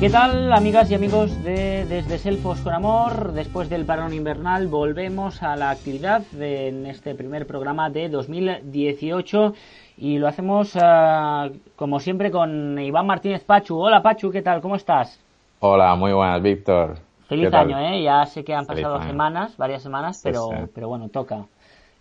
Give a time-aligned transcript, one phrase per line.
[0.00, 3.32] ¿Qué tal, amigas y amigos de Desde Selfos con Amor?
[3.32, 9.52] Después del parón invernal volvemos a la actividad de, en este primer programa de 2018
[9.98, 13.78] y lo hacemos uh, como siempre con Iván Martínez Pachu.
[13.78, 14.62] Hola Pachu, ¿qué tal?
[14.62, 15.20] ¿Cómo estás?
[15.58, 16.96] Hola, muy buenas, Víctor.
[17.28, 18.02] Feliz año, ¿eh?
[18.02, 20.70] Ya sé que han pasado semanas, varias semanas, pero, sí, sí.
[20.74, 21.44] pero bueno, toca.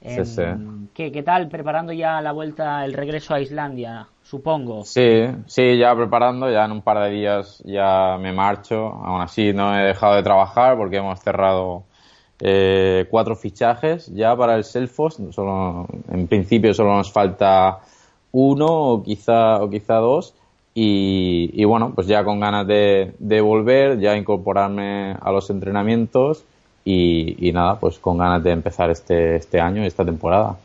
[0.01, 0.43] Sí, sí.
[0.93, 4.07] ¿qué, ¿Qué tal preparando ya la vuelta, el regreso a Islandia?
[4.29, 4.85] Supongo.
[4.85, 8.77] Sí, sí, ya preparando, ya en un par de días ya me marcho.
[8.77, 11.83] Aún así no he dejado de trabajar porque hemos cerrado
[12.39, 15.17] eh, cuatro fichajes ya para el Selfos.
[15.31, 17.79] Solo, en principio solo nos falta
[18.31, 20.35] uno o quizá, o quizá dos.
[20.75, 26.45] Y, y bueno, pues ya con ganas de, volver, ya incorporarme a los entrenamientos
[26.85, 30.57] y, y nada, pues con ganas de empezar este, este año, esta temporada.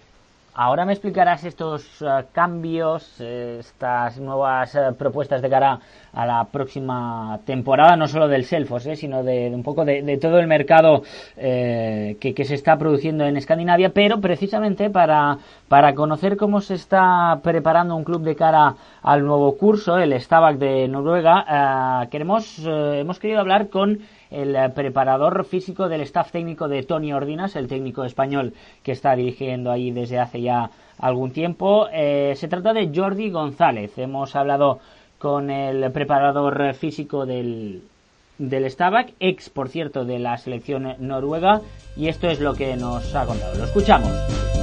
[0.56, 5.80] Ahora me explicarás estos uh, cambios, eh, estas nuevas uh, propuestas de cara
[6.12, 10.38] a la próxima temporada, no solo del Selfos, eh, sino de, un poco de, todo
[10.38, 11.02] el mercado
[11.36, 17.40] eh, que, se está produciendo en Escandinavia, pero precisamente para, para conocer cómo se está
[17.42, 23.40] preparando un club de cara al nuevo curso, el Stabak de Noruega, queremos, hemos querido
[23.40, 23.98] hablar con
[24.34, 29.70] el preparador físico del staff técnico de Tony Ordinas, el técnico español que está dirigiendo
[29.70, 31.88] ahí desde hace ya algún tiempo.
[31.92, 33.96] Eh, se trata de Jordi González.
[33.96, 34.80] Hemos hablado
[35.18, 37.82] con el preparador físico del,
[38.38, 41.60] del Stabak, ex, por cierto, de la selección noruega,
[41.96, 43.54] y esto es lo que nos ha contado.
[43.56, 44.53] Lo escuchamos.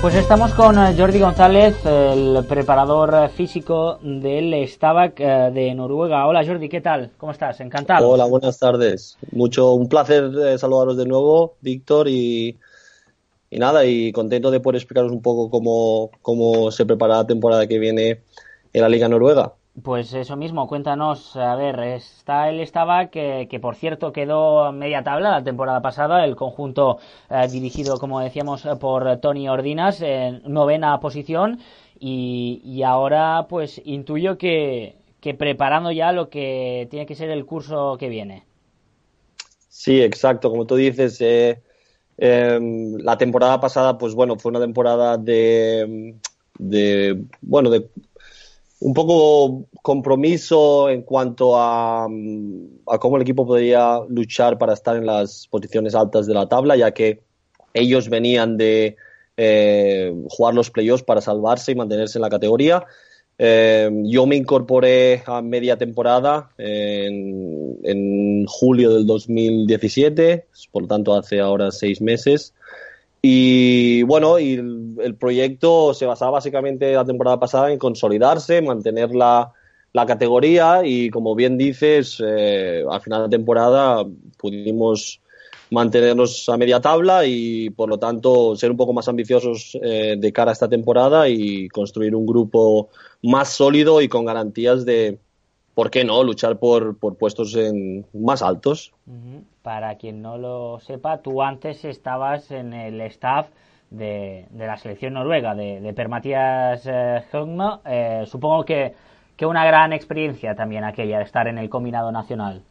[0.00, 6.26] Pues estamos con Jordi González, el preparador físico del Stabak de Noruega.
[6.28, 7.10] Hola Jordi, ¿qué tal?
[7.16, 7.58] ¿Cómo estás?
[7.60, 8.10] Encantado.
[8.10, 9.18] Hola, buenas tardes.
[9.32, 12.56] Mucho, un placer saludaros de nuevo, Víctor, y,
[13.50, 17.66] y nada, y contento de poder explicaros un poco cómo, cómo se prepara la temporada
[17.66, 18.20] que viene
[18.72, 19.54] en la Liga Noruega.
[19.82, 25.04] Pues eso mismo, cuéntanos, a ver, está el Stabak, que, que, por cierto quedó media
[25.04, 26.98] tabla la temporada pasada, el conjunto
[27.28, 31.60] eh, dirigido, como decíamos, por Tony Ordinas, en novena posición,
[32.00, 37.44] y, y ahora pues intuyo que, que, preparando ya lo que tiene que ser el
[37.44, 38.44] curso que viene.
[39.68, 41.60] Sí, exacto, como tú dices, eh,
[42.16, 42.58] eh,
[43.02, 46.16] la temporada pasada, pues bueno, fue una temporada de,
[46.58, 47.90] de bueno, de
[48.80, 55.06] un poco compromiso en cuanto a, a, cómo el equipo podría luchar para estar en
[55.06, 57.22] las posiciones altas de la tabla, ya que
[57.72, 58.96] ellos venían de
[59.36, 62.84] eh, jugar los playoffs para salvarse y mantenerse en la categoría.
[63.38, 71.14] Eh, yo me incorporé a media temporada en, en, julio del 2017, por lo tanto
[71.14, 72.54] hace ahora seis meses.
[73.28, 79.52] Y bueno, y el, proyecto se basaba básicamente la temporada pasada en consolidarse, mantener la,
[79.92, 84.04] la categoría y como bien dices, eh, al final de temporada
[84.38, 85.20] pudimos
[85.72, 90.32] mantenernos a media tabla y por lo tanto ser un poco más ambiciosos eh, de
[90.32, 92.90] cara a esta temporada y construir un grupo
[93.24, 95.18] más sólido y con garantías de,
[95.76, 98.94] ¿por qué no?, luchar por, por puestos en, más altos.
[99.60, 103.48] Para quien no lo sepa, tú antes estabas en el staff
[103.90, 107.22] de, de la selección noruega, de, de Per Mathias eh.
[107.84, 108.94] Eh, supongo que,
[109.36, 112.62] que, una gran experiencia también aquella de estar en el combinado nacional.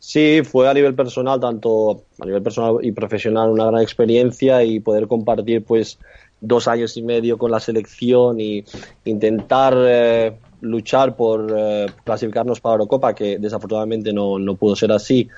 [0.00, 4.80] Sí, fue a nivel personal, tanto a nivel personal y profesional, una gran experiencia y
[4.80, 5.96] poder compartir pues
[6.40, 8.64] dos años y medio con la selección y
[9.04, 15.28] intentar eh, luchar por eh, clasificarnos para Eurocopa, que desafortunadamente no, no, pudo ser así,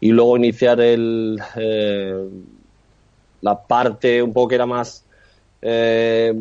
[0.00, 2.28] y luego iniciar el, eh,
[3.40, 5.04] la parte un poco que era más,
[5.62, 6.32] eh,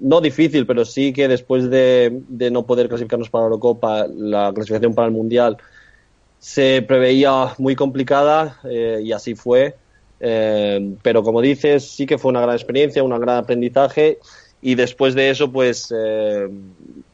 [0.00, 4.94] no difícil, pero sí que después de, de, no poder clasificarnos para Eurocopa, la clasificación
[4.94, 5.56] para el Mundial
[6.38, 8.60] se preveía muy complicada
[9.02, 9.74] y así fue.
[10.20, 14.18] pero como dices, sí que fue una gran experiencia, un gran aprendizaje
[14.62, 15.92] y después de eso, pues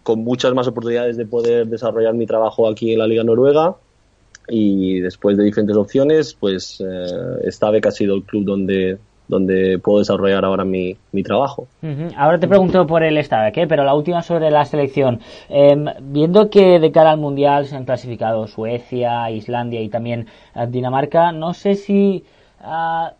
[0.05, 3.75] con muchas más oportunidades de poder desarrollar mi trabajo aquí en la Liga Noruega
[4.49, 10.45] y después de diferentes opciones, pues eh, ha sido el club donde donde puedo desarrollar
[10.45, 11.67] ahora mi, mi trabajo.
[12.17, 13.67] Ahora te pregunto por el Stabæk, ¿eh?
[13.67, 15.21] pero la última sobre la selección.
[15.49, 20.67] Eh, viendo que de cara al Mundial se han clasificado Suecia, Islandia y también uh,
[20.67, 22.25] Dinamarca, no sé si
[22.62, 23.15] uh,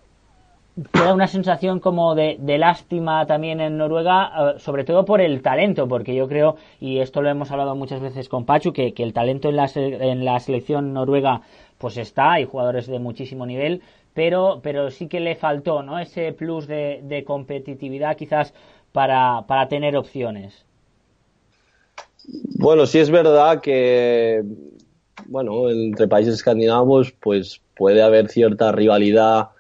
[0.91, 5.21] te da una sensación como de, de, lástima también en Noruega, uh, sobre todo por
[5.21, 8.93] el talento, porque yo creo, y esto lo hemos hablado muchas veces con Pachu, que,
[8.97, 11.43] el talento en la, en la selección noruega
[11.79, 13.83] pues está, hay jugadores de muchísimo nivel,
[14.15, 15.99] pero, pero sí que le faltó ¿no?
[15.99, 18.53] ese plus de, competitividad quizás
[18.93, 20.65] para, para tener opciones.
[22.59, 24.43] Bueno, sí es verdad que
[25.27, 29.51] bueno, entre países escandinavos pues puede haber cierta rivalidad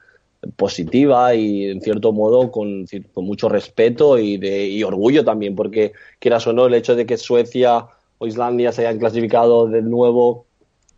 [0.56, 2.86] positiva y en cierto modo con,
[3.16, 7.86] mucho respeto y, de, orgullo también, porque quieras o no, el hecho de que Suecia
[8.18, 10.46] o Islandia se hayan clasificado de nuevo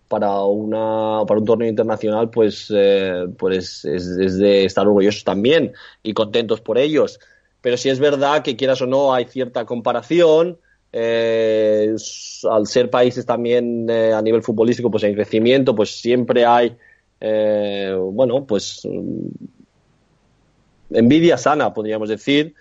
[0.08, 5.72] para una para un torneo internacional pues eh, pues es, de estar orgullosos también
[6.02, 7.18] y contentos por ellos.
[7.60, 10.58] Pero si es verdad que quieras o no hay cierta comparación
[10.92, 11.94] eh,
[12.48, 16.76] al ser países también eh, a nivel futbolístico pues en crecimiento pues siempre hay
[17.20, 19.28] eh, bueno, pues mm,
[20.90, 22.54] envidia sana, podríamos decir.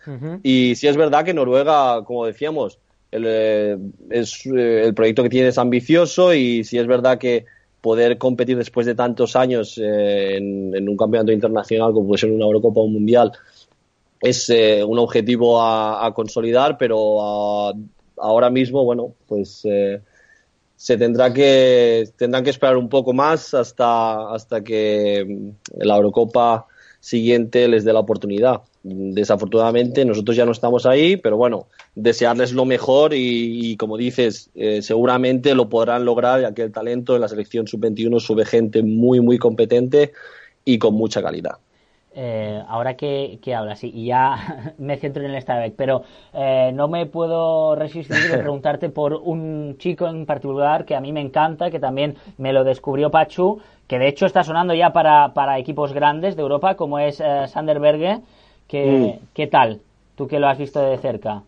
[0.43, 2.79] Y si es verdad que Noruega, como decíamos,
[3.11, 3.77] el, eh,
[4.09, 7.45] es, eh, el proyecto que tiene es ambicioso y si es verdad que
[7.81, 12.79] poder competir después de tantos años en, un campeonato internacional como puede ser una Eurocopa
[12.79, 13.31] o un Mundial
[14.21, 17.75] es un objetivo a, consolidar, pero
[18.17, 19.63] ahora mismo, bueno, pues
[20.75, 26.67] se tendrá que tendrán que esperar un poco más hasta hasta que mm, la Eurocopa
[26.99, 28.61] siguiente les dé la oportunidad.
[28.83, 34.81] Desafortunadamente nosotros ya no estamos ahí, pero bueno, desearles lo mejor y, como dices, eh,
[34.81, 39.21] seguramente lo podrán lograr ya que el talento en la selección sub-21 sube gente muy
[39.21, 40.13] muy competente
[40.63, 41.57] y con mucha calidad.
[42.17, 46.03] Eh, ahora que, hablas, y ya me centro en el Stabek, pero
[46.33, 51.11] eh, no me puedo resistir de preguntarte por un chico en particular que a mí
[51.11, 55.33] me encanta, que también me lo descubrió Pachu, que de hecho está sonando ya para,
[55.33, 58.21] para equipos grandes de Europa, como es eh, Sander Berge.
[58.69, 59.25] Que, mm.
[59.33, 59.81] ¿Qué tal?
[60.15, 61.43] Tú que lo has visto de cerca.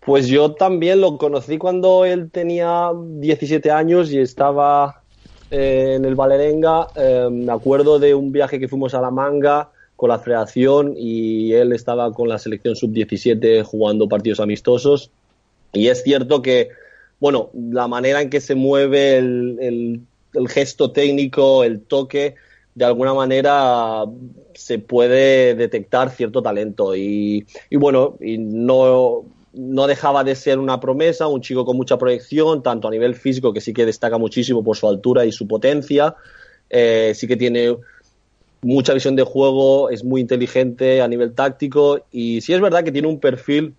[0.00, 5.02] Pues yo también lo conocí cuando él tenía 17 años y estaba
[5.50, 9.70] eh, en el Valerenga, eh, me acuerdo de un viaje que fuimos a La Manga
[9.94, 15.10] con la federación y él estaba con la selección sub-17 jugando partidos amistosos.
[15.72, 16.70] Y es cierto que,
[17.20, 20.02] bueno, la manera en que se mueve el,
[20.48, 22.34] gesto técnico, el toque,
[22.74, 24.04] de alguna manera
[24.54, 26.94] se puede detectar cierto talento.
[26.94, 29.24] Y, y bueno, y no,
[29.56, 33.52] no dejaba de ser una promesa, un chico con mucha proyección, tanto a nivel físico,
[33.52, 36.14] que sí que destaca muchísimo por su altura y su potencia,
[36.68, 37.76] eh, sí que tiene
[38.60, 42.92] mucha visión de juego, es muy inteligente a nivel táctico y sí es verdad que
[42.92, 43.74] tiene un perfil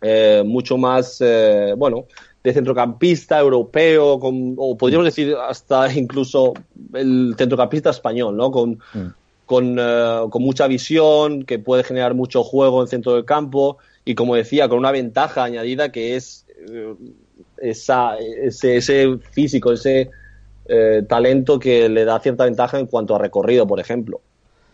[0.00, 2.06] eh, mucho más, eh, bueno,
[2.42, 6.54] de centrocampista europeo, o podríamos decir hasta incluso
[6.94, 8.50] el centrocampista español, ¿no?
[8.50, 9.06] Con, mm.
[9.46, 9.76] con,
[10.30, 14.34] con mucha visión, que puede generar mucho juego en el centro del campo y como
[14.34, 16.94] decía, con una ventaja añadida que es eh,
[17.58, 20.10] esa, ese, físico, ese
[20.66, 24.20] eh, talento que le da cierta ventaja en cuanto a recorrido, por ejemplo.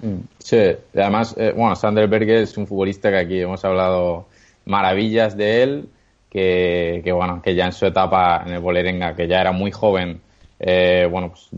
[0.01, 0.59] Mm, sí,
[0.95, 4.27] además, eh, bueno, Sander Berge es un futbolista que aquí hemos hablado
[4.65, 5.89] maravillas de él,
[6.31, 10.21] que, bueno, que ya en su etapa en el Bolerenga, que ya era muy joven,
[10.59, 11.49] bueno, pues,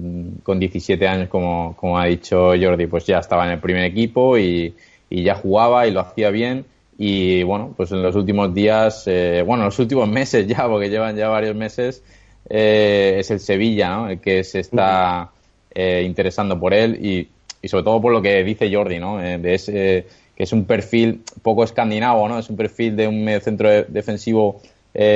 [0.42, 4.38] con 17 años, como, como ha dicho Jordi, pues ya estaba en el primer equipo
[4.38, 4.74] y,
[5.08, 6.64] y ya jugaba y lo hacía bien
[7.02, 10.90] y bueno, pues en los últimos días, eh, bueno, en los últimos meses ya, porque
[10.90, 12.02] llevan ya varios meses,
[12.46, 14.10] eh, es el Sevilla, ¿no?
[14.10, 15.30] El que se está
[15.74, 17.26] eh, interesando por él y,
[17.62, 19.16] y, sobre todo por lo que dice Jordi, ¿no?
[19.16, 22.38] de ese, que es un perfil poco escandinavo, ¿no?
[22.38, 24.60] Es un perfil de un medio centro defensivo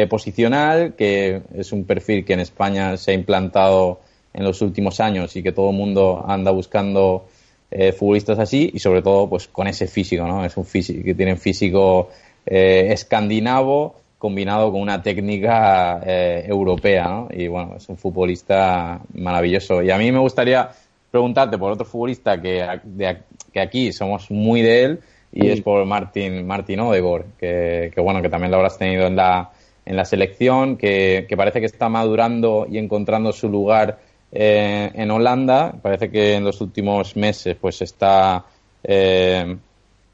[0.09, 4.00] posicional, que es un perfil que en España se ha implantado
[4.33, 7.26] en los últimos años y que todo el mundo anda buscando
[7.76, 10.45] eh, futbolistas así y sobre todo pues con ese físico, ¿no?
[10.45, 12.09] Es un físico que tienen físico
[12.47, 17.28] eh, escandinavo combinado con una técnica eh, europea, ¿no?
[17.33, 19.83] Y bueno, es un futbolista maravilloso.
[19.83, 20.71] Y a mí me gustaría
[21.11, 22.64] preguntarte por otro futbolista que,
[23.52, 25.00] que aquí somos muy de él
[25.33, 29.16] y es por Martin, Martin Odegaard, que, que, bueno, que también lo habrás tenido en
[29.16, 29.50] la,
[29.85, 33.99] en la selección, que, que parece que está madurando y encontrando su lugar
[34.37, 35.73] eh, en Holanda.
[35.81, 38.45] Parece que en los últimos meses pues está
[38.83, 39.57] eh,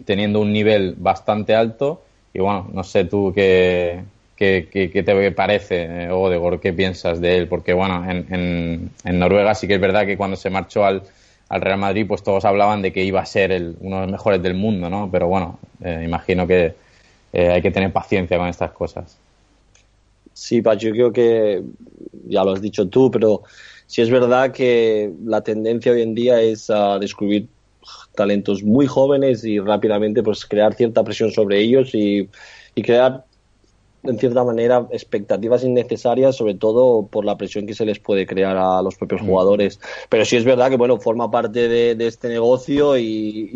[0.04, 2.02] teniendo un nivel bastante alto.
[2.34, 4.04] Y bueno, no sé tú qué,
[4.36, 7.48] qué, te parece, eh, Odegor, qué piensas de él.
[7.48, 11.02] Porque bueno, en, en, Noruega sí que es verdad que cuando se marchó al,
[11.48, 14.42] al Real Madrid, pues todos hablaban de que iba a ser uno de los mejores
[14.42, 15.08] del mundo, ¿no?
[15.10, 16.74] Pero bueno, imagino que
[17.32, 19.16] hay que tener paciencia con estas cosas.
[20.34, 21.62] Sí, Pacho, yo creo que
[22.26, 23.42] ya lo has dicho tú, pero
[23.90, 27.48] si es verdad que la tendencia hoy en día es a descubrir
[28.14, 32.28] talentos muy jóvenes y rápidamente pues crear cierta presión sobre ellos y,
[32.76, 33.24] crear
[34.02, 38.56] en cierta manera, expectativas innecesarias, sobre todo por la presión que se les puede crear
[38.56, 39.26] a los propios mm.
[39.26, 39.80] jugadores.
[40.08, 43.50] Pero sí es verdad que, bueno, forma parte de, este negocio y,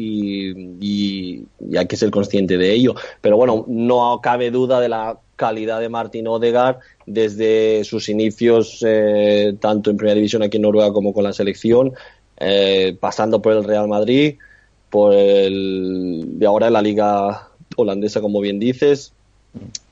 [0.80, 1.46] y,
[1.76, 2.94] hay que ser consciente de ello.
[3.20, 9.54] Pero bueno, no cabe duda de la calidad de Martin Odegaard desde sus inicios, eh,
[9.60, 11.94] tanto en Primera División aquí en Noruega como con la selección,
[12.36, 14.36] eh, pasando por el Real Madrid,
[14.90, 19.13] por el de ahora en la Liga holandesa, como bien dices,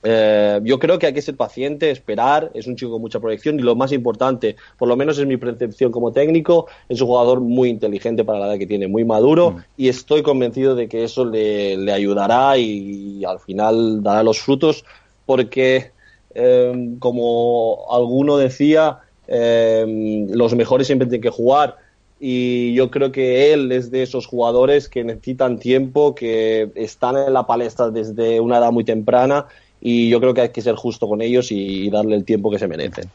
[0.02, 2.50] eh, yo creo que hay que ser paciente, esperar.
[2.54, 5.36] Es un chico con mucha proyección y lo más importante, por lo menos es mi
[5.36, 9.52] percepción como técnico, es un jugador muy inteligente para la edad que tiene, muy maduro
[9.52, 9.56] mm.
[9.76, 14.84] y estoy convencido de que eso le, ayudará y, al final dará los frutos
[15.26, 15.92] porque,
[16.34, 21.76] eh, como alguno decía, eh, los mejores siempre tienen que jugar
[22.24, 27.32] y yo creo que él es de esos jugadores que necesitan tiempo, que están en
[27.32, 29.46] la palestra desde una edad muy temprana
[29.80, 32.60] y yo creo que hay que ser justo con ellos y, darle el tiempo que
[32.60, 33.10] se merecen.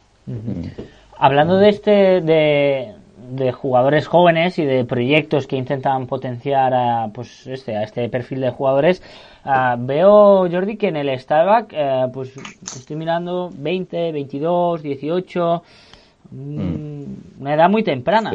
[1.18, 7.78] Hablando de este de, jugadores jóvenes y de proyectos que intentan potenciar a, pues este,
[7.78, 9.02] a este perfil de jugadores,
[9.46, 12.34] ah, veo, Jordi, que en el Starbucks, eh, pues
[12.76, 15.64] estoy mirando 20, 22, 18,
[16.34, 18.34] una edad muy temprana.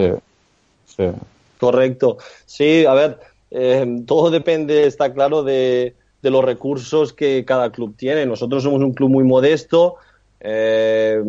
[1.59, 2.19] Correcto.
[2.45, 3.19] Sí, a ver,
[3.53, 8.27] eh, todo depende, está claro, de, los recursos que cada club tiene.
[8.27, 9.97] Nosotros somos un club muy modesto,
[10.41, 11.23] eh,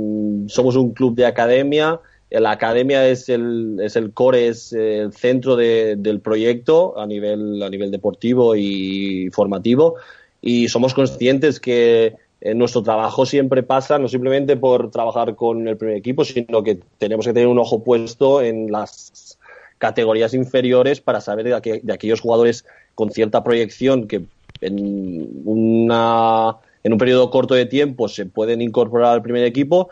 [0.48, 2.00] somos un club de academia.
[2.32, 7.70] La academia es el, es el core, es el centro del proyecto a nivel, a
[7.70, 9.96] nivel deportivo y formativo.
[10.42, 12.16] Y somos conscientes que
[12.56, 17.28] nuestro trabajo siempre pasa no simplemente por trabajar con el primer equipo, sino que tenemos
[17.28, 19.38] que tener un ojo puesto en las
[19.84, 22.64] categorías inferiores para saber de, aquellos jugadores
[22.96, 24.24] con cierta proyección que
[24.62, 29.90] en, una, en un periodo corto de tiempo se pueden incorporar al primer equipo.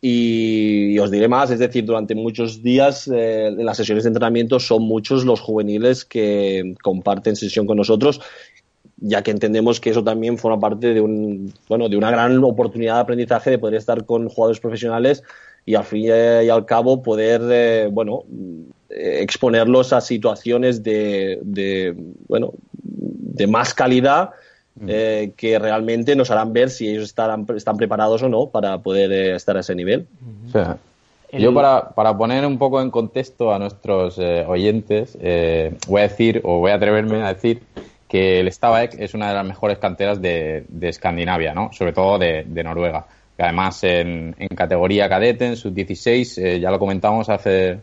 [0.00, 4.58] Y, os diré más, es decir, durante muchos días eh, en las sesiones de entrenamiento
[4.58, 8.22] son muchos los juveniles que comparten sesión con nosotros,
[8.96, 12.94] ya que entendemos que eso también forma parte de un bueno de una gran oportunidad
[12.94, 15.22] de aprendizaje de poder estar con jugadores profesionales
[15.66, 18.24] y al fin y al cabo poder eh, bueno
[18.94, 21.94] exponerlos a situaciones de, de,
[22.28, 24.30] bueno, de más calidad
[24.86, 29.12] eh, que realmente nos harán ver si ellos estarán, están preparados o no para poder
[29.12, 30.06] eh, estar a ese nivel.
[31.32, 35.18] Yo para, para, poner un poco en contexto a nuestros oyentes,
[35.88, 37.60] voy a decir, o voy a atreverme a decir,
[38.08, 41.72] que el Stabæk es una de las mejores canteras de, de Escandinavia, ¿no?
[41.72, 43.04] sobre todo de, de Noruega.
[43.36, 47.80] Que además en, en, categoría cadete, en sub-16, ya lo comentamos hace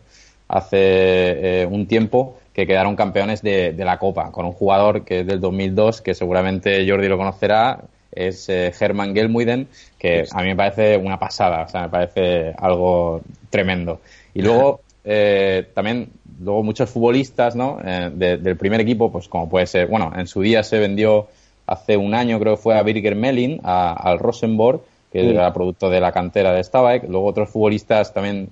[0.52, 5.26] hace eh, un tiempo que quedaron campeones de, la Copa, con un jugador que es
[5.26, 7.80] del 2002, que seguramente Jordi lo conocerá,
[8.12, 9.68] es eh, Herman Gelmuiden,
[9.98, 14.00] que a mí me parece una pasada, o sea, me parece algo tremendo.
[14.34, 17.78] Y luego, eh, también, luego muchos futbolistas, ¿no?
[17.82, 21.28] del primer equipo, pues como puede ser, bueno, en su día se vendió
[21.66, 26.00] hace un año, creo que fue a Birger Melin, al Rosenborg, que era producto de
[26.00, 27.04] la cantera de Stabæk.
[27.08, 28.48] Luego otros futbolistas también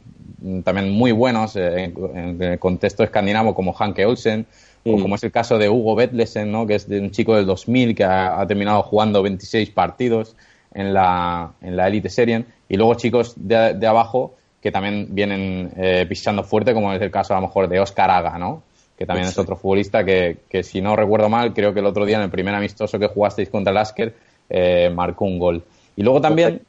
[0.64, 4.46] también muy buenos eh, en, el contexto escandinavo como Hanke Olsen
[4.84, 6.66] o como es el caso de Hugo Betlesen, ¿no?
[6.66, 10.36] que es de un chico del 2000 que ha, terminado jugando 26 partidos
[10.72, 15.70] en la, en la Elite Serien y luego chicos de, de abajo que también vienen
[15.76, 18.62] eh, pisando fuerte como es el caso a lo mejor de Oscar Aga, ¿no?
[18.96, 22.06] que también es otro futbolista que, que, si no recuerdo mal creo que el otro
[22.06, 24.14] día en el primer amistoso que jugasteis contra el Asker
[24.50, 25.62] eh, marcó un gol.
[25.96, 26.62] Y luego también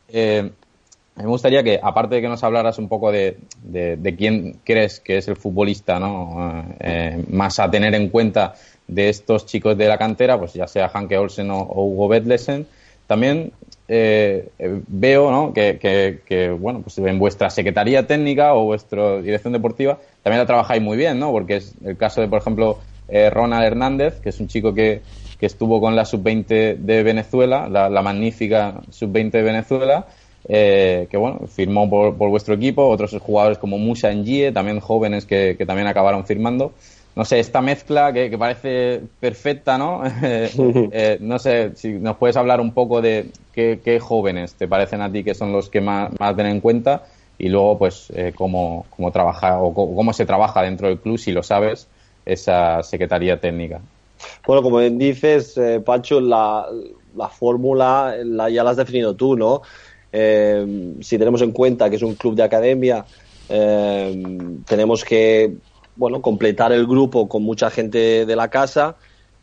[1.24, 5.18] me gustaría que, aparte de que nos hablaras un poco de, de, quién crees que
[5.18, 6.66] es el futbolista ¿no?
[6.80, 8.54] Eh, más a tener en cuenta
[8.88, 12.68] de estos chicos de la cantera, pues ya sea Hanke Olsen o, Hugo Bedlesen,
[13.08, 13.52] también
[13.88, 15.54] eh, veo ¿no?
[15.54, 15.78] que,
[16.26, 20.98] que, bueno, pues en vuestra secretaría técnica o vuestra dirección deportiva también la trabajáis muy
[20.98, 21.32] bien, ¿no?
[21.32, 25.02] porque es el caso de, por ejemplo, eh, Ronald Hernández, que es un chico que,
[25.40, 30.06] que estuvo con la sub-20 de Venezuela, la, la magnífica sub-20 de Venezuela,
[30.48, 35.56] eh, que bueno, firmó por, vuestro equipo, otros jugadores como Musa Ngie, también jóvenes que,
[35.66, 36.74] también acabaron firmando.
[37.16, 40.02] No sé, esta mezcla que, parece perfecta, ¿no?
[40.94, 45.12] Eh, no sé si nos puedes hablar un poco de qué, jóvenes te parecen a
[45.12, 47.04] ti que son los que más, más tener en cuenta
[47.38, 51.32] y luego, pues, eh, cómo, cómo, trabaja o cómo se trabaja dentro del club, si
[51.32, 51.88] lo sabes,
[52.24, 53.82] esa secretaría técnica.
[54.46, 56.68] Bueno, como dices, Pacho, la,
[57.16, 59.62] la fórmula la, ya la has definido tú, ¿no?
[60.14, 63.06] Eh, si tenemos en cuenta que es un club de academia,
[63.50, 64.24] eh,
[64.66, 65.54] tenemos que
[65.96, 68.96] bueno, completar el grupo con mucha gente de la casa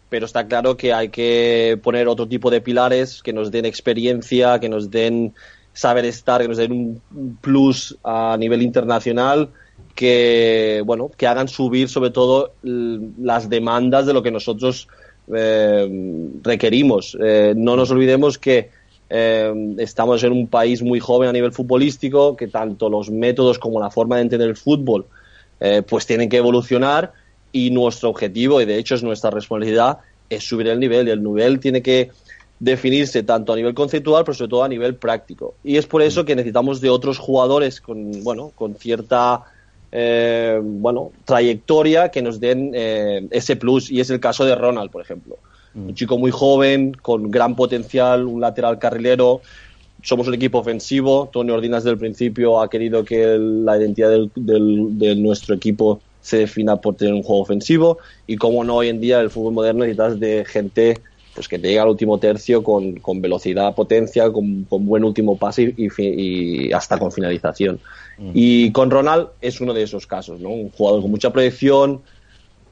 [0.09, 4.59] pero está claro que hay que poner otro tipo de pilares que nos den experiencia,
[4.59, 5.35] que nos den
[5.75, 9.51] saber estar, que nos den un plus a nivel internacional
[9.95, 14.89] que bueno que hagan subir sobre todo las demandas de lo que nosotros
[15.35, 17.17] eh, requerimos.
[17.55, 18.71] No nos olvidemos que
[19.11, 23.81] eh, estamos en un país muy joven a nivel futbolístico, que tanto los métodos como
[23.81, 25.07] la forma de entender el fútbol
[25.89, 27.13] pues tienen que evolucionar
[27.51, 29.99] y nuestro objetivo, y de hecho es nuestra responsabilidad,
[30.31, 32.11] es subir el nivel y el nivel tiene que
[32.61, 35.55] definirse tanto a nivel conceptual, pero sobre todo a nivel práctico.
[35.65, 39.45] Y es por eso que necesitamos de otros jugadores con, bueno, con cierta
[39.93, 43.91] eh, bueno, trayectoria que nos den eh, ese plus.
[43.91, 45.39] Y es el caso de Ronald, por ejemplo.
[45.75, 45.89] Mm.
[45.89, 49.41] Un chico muy joven, con gran potencial, un lateral carrilero.
[50.03, 51.29] Somos un equipo ofensivo.
[51.33, 56.77] Tony Ordinas desde el principio ha querido que la identidad de nuestro equipo se defina
[56.77, 57.99] por tener un juego ofensivo.
[58.27, 61.01] Y como no, hoy en día el fútbol moderno necesitas de gente
[61.35, 65.73] pues que te llega al último tercio con, con velocidad, potencia, con, buen último pase
[65.77, 67.79] y, hasta con finalización.
[68.19, 68.31] Mm.
[68.35, 70.49] Y con Ronald es uno de esos casos, ¿no?
[70.49, 72.01] Un jugador con mucha proyección,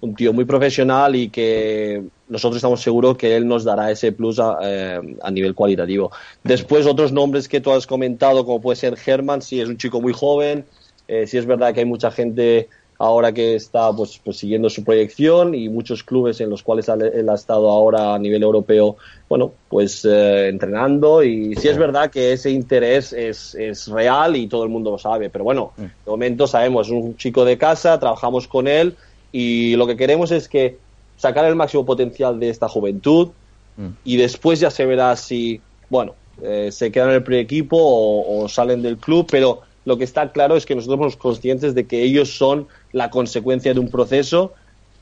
[0.00, 4.38] un tío muy profesional y que nosotros estamos seguros que él nos dará ese plus
[4.38, 5.00] a, eh,
[5.32, 6.10] nivel cualitativo.
[6.42, 10.00] Después, otros nombres que tú has comentado, como puede ser Herman, sí es un chico
[10.00, 10.64] muy joven,
[11.08, 14.82] eh, sí es verdad que hay mucha gente ahora que está pues, pues, siguiendo su
[14.82, 18.96] proyección y muchos clubes en los cuales él ha estado ahora a nivel europeo,
[19.28, 24.46] bueno, pues eh, entrenando y sí es verdad que ese interés es, es, real y
[24.46, 25.82] todo el mundo lo sabe, pero bueno, mm.
[25.82, 28.96] de momento sabemos, es un chico de casa, trabajamos con él
[29.38, 30.78] y lo que queremos es que
[31.18, 33.28] sacar el máximo potencial de esta juventud
[33.76, 33.88] mm.
[34.02, 38.80] y después ya se verá si, bueno, eh, se quedan en el pre-equipo o salen
[38.80, 42.34] del club, pero lo que está claro es que nosotros somos conscientes de que ellos
[42.34, 44.54] son la consecuencia de un proceso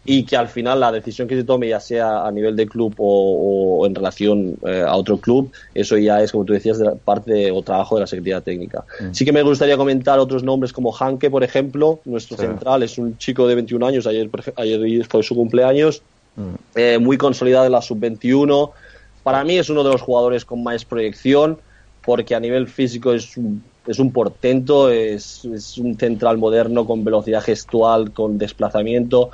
[0.04, 2.94] y que al final la decisión que se tome, ya sea a nivel de club
[2.98, 7.50] o, en relación eh, a otro club, eso ya es, como tú decías, de parte
[7.50, 8.84] o trabajo de la Secretaría Técnica.
[9.00, 9.12] Mm.
[9.12, 13.16] Sí que me gustaría comentar otros nombres como Hanke, por ejemplo, nuestro central, es un
[13.16, 16.02] chico de 21 años, ayer, ayer fue su cumpleaños,
[16.36, 16.54] mm.
[16.74, 18.72] eh, muy consolidado en la sub-21.
[19.22, 21.58] Para mí es uno de los jugadores con más proyección,
[22.04, 27.42] porque a nivel físico es un es un portento, es, un central moderno con velocidad
[27.42, 29.30] gestual, con desplazamiento.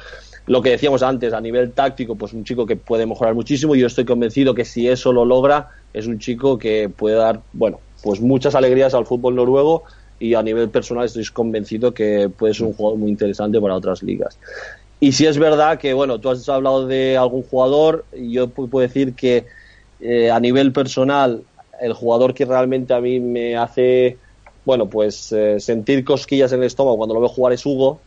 [0.50, 3.76] Lo que decíamos antes, a nivel táctico, pues un chico que puede mejorar muchísimo.
[3.76, 7.40] y Yo estoy convencido que si eso lo logra, es un chico que puede dar,
[7.52, 9.84] bueno, pues muchas alegrías al fútbol noruego
[10.18, 14.02] y a nivel personal estoy convencido que puede ser un jugador muy interesante para otras
[14.02, 14.40] ligas.
[14.98, 18.80] Y si es verdad que, bueno, tú has hablado de algún jugador, y yo puedo
[18.80, 19.46] decir que
[20.00, 21.44] eh, a nivel personal,
[21.80, 24.18] el jugador que realmente a mí me hace
[24.64, 28.00] bueno, pues eh, sentir cosquillas en el estómago cuando lo veo jugar es Hugo,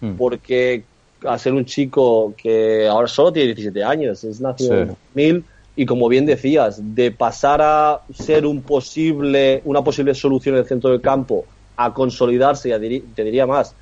[0.00, 0.14] hmm.
[0.16, 0.82] porque
[1.24, 5.44] al ser un chico que ahora solo tiene 17 años, es nacido en 2000
[5.76, 10.66] y como bien decías, de pasar a ser un posible, una posible solución en el
[10.66, 11.44] centro del campo
[11.76, 13.74] a consolidarse, y te diría más,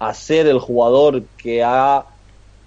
[0.00, 2.04] a ser el jugador que ha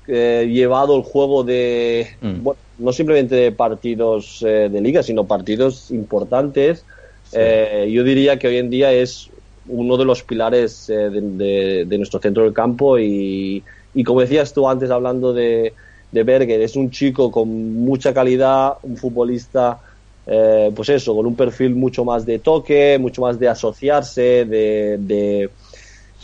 [0.07, 2.41] eh, llevado el juego de, hmm.
[2.41, 6.85] bueno, no simplemente de partidos eh, de liga, sino partidos importantes
[7.31, 9.29] eh, yo diría que hoy en día es
[9.67, 13.63] uno de los pilares eh, de, nuestro centro del campo y,
[14.03, 15.73] como decías tú antes hablando de,
[16.11, 19.79] de, Berger, es un chico con mucha calidad, un futbolista,
[20.27, 25.49] eh, pues eso, con un perfil mucho más de toque, mucho más de asociarse, de,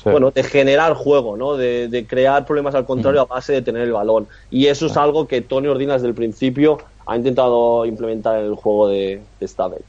[0.03, 1.57] bueno, de generar juego, ¿no?
[1.57, 4.27] De, crear problemas al contrario a base de tener el balón.
[4.51, 8.55] Y eso es algo que Tony Ordinas desde el principio ha intentado implementar en el
[8.55, 9.83] juego de, de Stabek.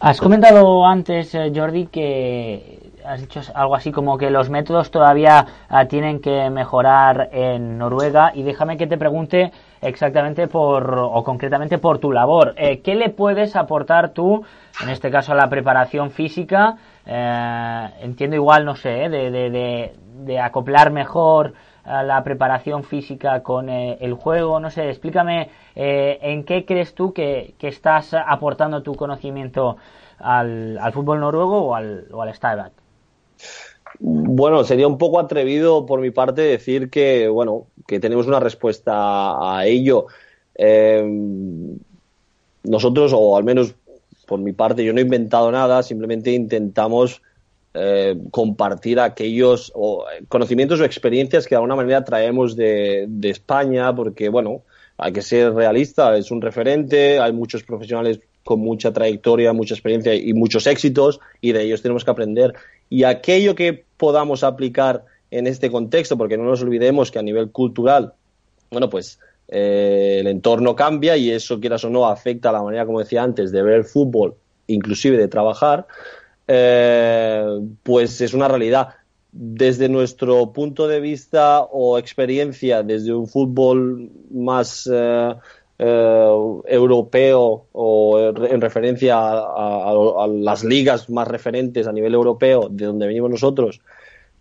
[0.00, 5.46] Has comentado antes, eh, Jordi, que has dicho algo así como que los métodos todavía
[5.68, 11.78] ah, tienen que mejorar en Noruega y déjame que te pregunte exactamente por o concretamente
[11.78, 12.54] por tu labor.
[12.56, 14.44] Eh, ¿Qué le puedes aportar tú,
[14.82, 16.76] en este caso a la preparación física?
[17.06, 19.92] Eh, entiendo igual, no sé, de, de,
[20.24, 24.60] de acoplar mejor la preparación física con eh, el juego?
[24.60, 29.76] No sé, explícame eh, en qué crees tú que, estás aportando tu conocimiento
[30.18, 32.28] al, fútbol noruego o al, o al
[33.98, 39.56] Bueno, sería un poco atrevido por mi parte decir que, bueno, que tenemos una respuesta
[39.58, 40.06] a ello.
[40.54, 41.04] Eh,
[42.62, 43.74] nosotros, o al menos
[44.26, 47.20] por mi parte, yo no he inventado nada, simplemente intentamos
[47.74, 49.72] eh, compartir aquellos
[50.28, 54.62] conocimientos o experiencias que de alguna manera traemos de, España, porque, bueno,
[54.98, 60.14] hay que ser realista, es un referente, hay muchos profesionales con mucha trayectoria, mucha experiencia
[60.14, 62.54] y muchos éxitos, y de ellos tenemos que aprender.
[62.90, 67.50] Y aquello que podamos aplicar en este contexto, porque no nos olvidemos que a nivel
[67.50, 68.12] cultural,
[68.70, 72.86] bueno, pues eh, el entorno cambia y eso, quieras o no, afecta a la manera,
[72.86, 74.34] como decía antes, de ver el fútbol,
[74.66, 75.86] inclusive de trabajar,
[76.46, 77.44] eh,
[77.82, 78.88] pues es una realidad.
[79.32, 85.34] Desde nuestro punto de vista o experiencia, desde un fútbol más eh,
[85.82, 93.30] europeo o en referencia a, las ligas más referentes a nivel europeo de donde venimos
[93.30, 93.80] nosotros,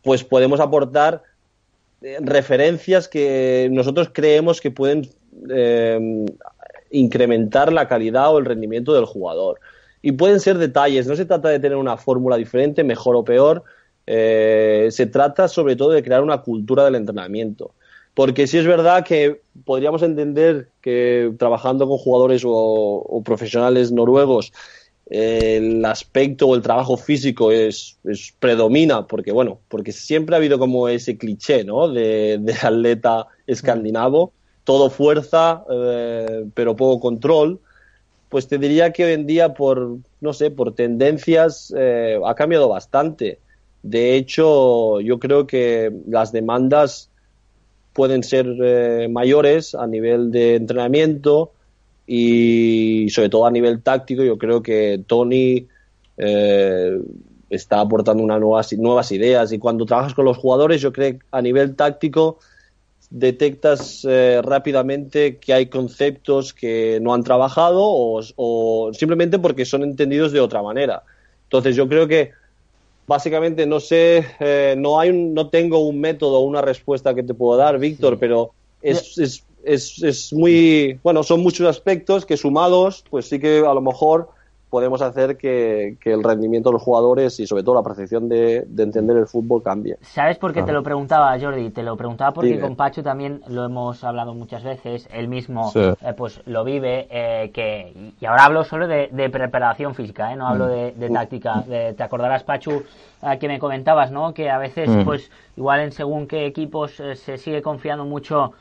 [0.04, 1.24] pues podemos aportar
[2.22, 5.10] referencias que nosotros creemos que pueden
[5.50, 6.26] eh,
[6.92, 9.60] incrementar la calidad o el rendimiento del jugador.
[10.02, 13.64] Y pueden ser detalles, no se trata de tener una fórmula diferente, mejor o peor,
[14.08, 17.74] eh, se trata sobre todo de crear una cultura del entrenamiento.
[18.20, 24.52] Porque sí es verdad que podríamos entender que trabajando con jugadores o profesionales noruegos
[25.10, 27.98] el aspecto o el trabajo físico es,
[28.40, 31.88] predomina, porque bueno, porque siempre ha habido como ese cliché, ¿no?
[31.88, 34.34] De, atleta escandinavo,
[34.66, 37.60] todo fuerza, eh, pero poco control.
[38.30, 42.70] Pues te diría que hoy en día, por, no sé, por tendencias, eh, ha cambiado
[42.70, 43.40] bastante.
[43.82, 47.10] De hecho, yo creo que las demandas
[48.00, 51.52] pueden ser eh, mayores a nivel de entrenamiento,
[52.08, 55.68] y sobre todo a nivel táctico yo creo que Tony
[56.16, 56.98] eh,
[57.50, 58.40] está aportando unas
[58.78, 62.40] nuevas, ideas y cuando trabajas con los jugadores yo creo que a nivel táctico
[63.10, 70.32] detectas eh, rápidamente que hay conceptos que no han trabajado o, simplemente porque son entendidos
[70.32, 71.04] de otra manera.
[71.44, 72.32] Entonces yo creo que
[73.10, 77.34] básicamente no sé, eh, no hay no tengo un método o una respuesta que te
[77.34, 78.52] puedo dar, Víctor, pero
[78.84, 83.82] es, es, es muy, bueno, son muchos aspectos que sumados, pues sí que a lo
[83.82, 84.30] mejor
[84.70, 89.18] podemos hacer que, el rendimiento de los jugadores y sobre todo la percepción de, entender
[89.18, 89.98] el fútbol cambie.
[90.02, 91.70] ¿Sabes por qué te lo preguntaba, Jordi?
[91.70, 95.96] Te lo preguntaba porque con Pacho también lo hemos hablado muchas veces, él mismo eh,
[96.18, 100.36] pues lo vive, eh, que y ahora hablo solo de, preparación física, ¿eh?
[100.36, 101.64] no hablo de, de táctica.
[101.68, 102.84] te acordarás, Pachu,
[103.40, 104.34] que me comentabas, ¿no?
[104.34, 105.04] Que a veces, mm.
[105.04, 108.54] pues igual en según qué equipos se sigue confiando mucho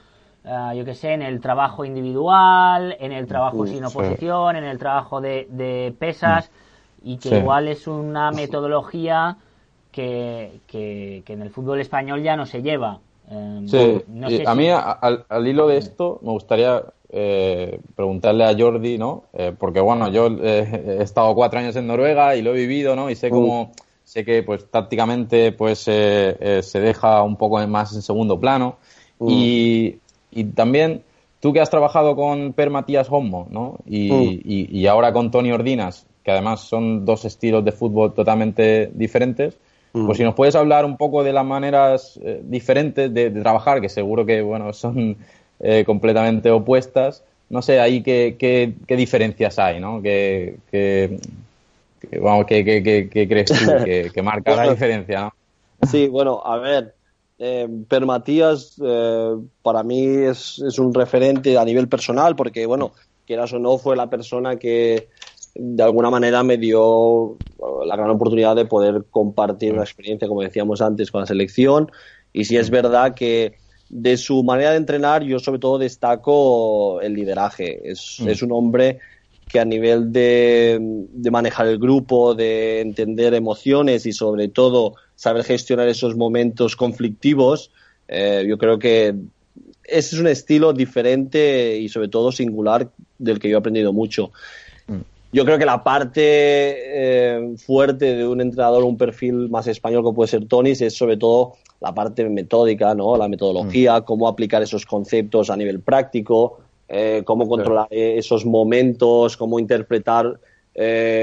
[0.50, 4.78] Ah, yo que sé, en el trabajo individual, en el trabajo sin oposición, en el
[4.78, 6.50] trabajo de, pesas,
[7.02, 9.36] y que igual es una metodología
[9.92, 12.98] que, que, en el fútbol español ya no se lleva.
[13.30, 14.02] Em, sí,
[14.46, 19.24] a mí al, hilo de esto me gustaría eh, preguntarle a Jordi, ¿no?
[19.34, 22.96] Eh, porque bueno, yo eh, he estado cuatro años en Noruega y lo he vivido,
[22.96, 23.10] ¿no?
[23.10, 28.40] Y sé cómo, sé que pues tácticamente pues se deja un poco más en segundo
[28.40, 28.78] plano.
[29.20, 29.98] Y
[30.30, 31.02] y también
[31.40, 33.78] tú que has trabajado con Per Matías Homo, ¿no?
[33.84, 33.92] Mm.
[33.92, 39.56] Y, y, ahora con Tony Ordinas, que además son dos estilos de fútbol totalmente diferentes,
[39.92, 40.06] mm.
[40.06, 43.88] pues si nos puedes hablar un poco de las maneras eh, diferentes de, trabajar, que
[43.88, 45.16] seguro que, bueno, son
[45.60, 50.02] eh, completamente opuestas, no sé, ahí qué, qué, diferencias hay, ¿no?
[50.02, 51.18] ¿Qué, qué,
[52.20, 52.62] vamos, qué,
[53.10, 53.54] crees tú
[54.12, 55.32] que, marca la diferencia, ¿no?
[55.86, 56.94] Sí, bueno, a ver,
[57.38, 62.92] eh, per Matías eh, para mí es, un referente a nivel personal porque, bueno,
[63.26, 65.08] quieras o no, fue la persona que
[65.54, 67.36] de alguna manera me dio
[67.84, 71.90] la gran oportunidad de poder compartir una experiencia, como decíamos antes, con la selección.
[72.32, 73.54] Y si es verdad que
[73.88, 77.90] de su manera de entrenar yo sobre todo destaco el lideraje.
[77.90, 78.28] Es, mm.
[78.28, 78.98] es un hombre
[79.48, 85.44] que a nivel de, de, manejar el grupo, de entender emociones y sobre todo saber
[85.44, 87.70] gestionar esos momentos conflictivos,
[88.08, 89.14] eh, yo creo que
[89.84, 94.32] ese es un estilo diferente y sobre todo singular del que yo he aprendido mucho.
[94.86, 95.00] Mm.
[95.32, 100.14] Yo creo que la parte eh, fuerte de un entrenador, un perfil más español como
[100.14, 103.16] puede ser Tony, es sobre todo la parte metódica, ¿no?
[103.16, 104.04] La metodología, mm.
[104.04, 110.40] cómo aplicar esos conceptos a nivel práctico, eh, cómo controlar esos momentos, cómo interpretar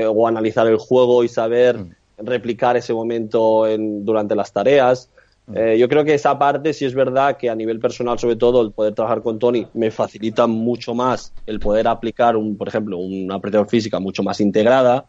[0.08, 5.10] o analizar el juego y saber mm replicar ese momento en, durante las tareas.
[5.47, 5.58] Mm.
[5.58, 8.62] Eh, yo creo que esa parte sí es verdad que a nivel personal, sobre todo,
[8.62, 12.97] el poder trabajar con Tony me facilita mucho más el poder aplicar, un, por ejemplo,
[12.97, 15.06] una preparación física mucho más integrada.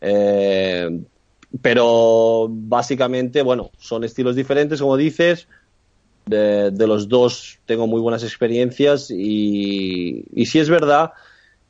[0.00, 1.00] Eh,
[1.60, 5.48] pero básicamente, bueno, son estilos diferentes, como dices.
[6.30, 11.12] De, los dos tengo muy buenas experiencias y, y sí es verdad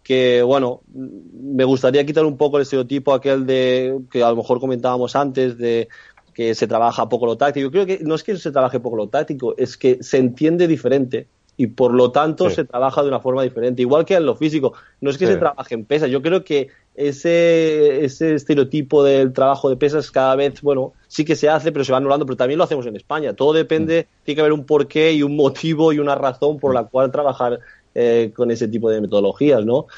[0.03, 4.61] que, bueno, me gustaría quitar un poco el estereotipo aquel de que a lo mejor
[4.61, 5.89] comentábamos antes de
[6.35, 7.65] que se trabaja poco lo táctico.
[7.65, 10.67] Yo creo que no es que se trabaje poco lo táctico, es que se entiende
[10.67, 13.83] diferente y por lo tanto se trabaja de una forma diferente.
[13.83, 16.11] Igual que en lo físico, no es que se trabaje en pesas.
[16.11, 21.35] Yo creo que ese, ese estereotipo del trabajo de pesas cada vez, bueno, sí que
[21.35, 23.35] se hace, pero se va anulando, pero también lo hacemos en España.
[23.35, 24.25] Todo depende, mm.
[24.25, 27.59] tiene que haber un porqué y un motivo y una razón por la cual trabajar
[27.97, 29.89] eh, con ese tipo de metodologías, ¿no?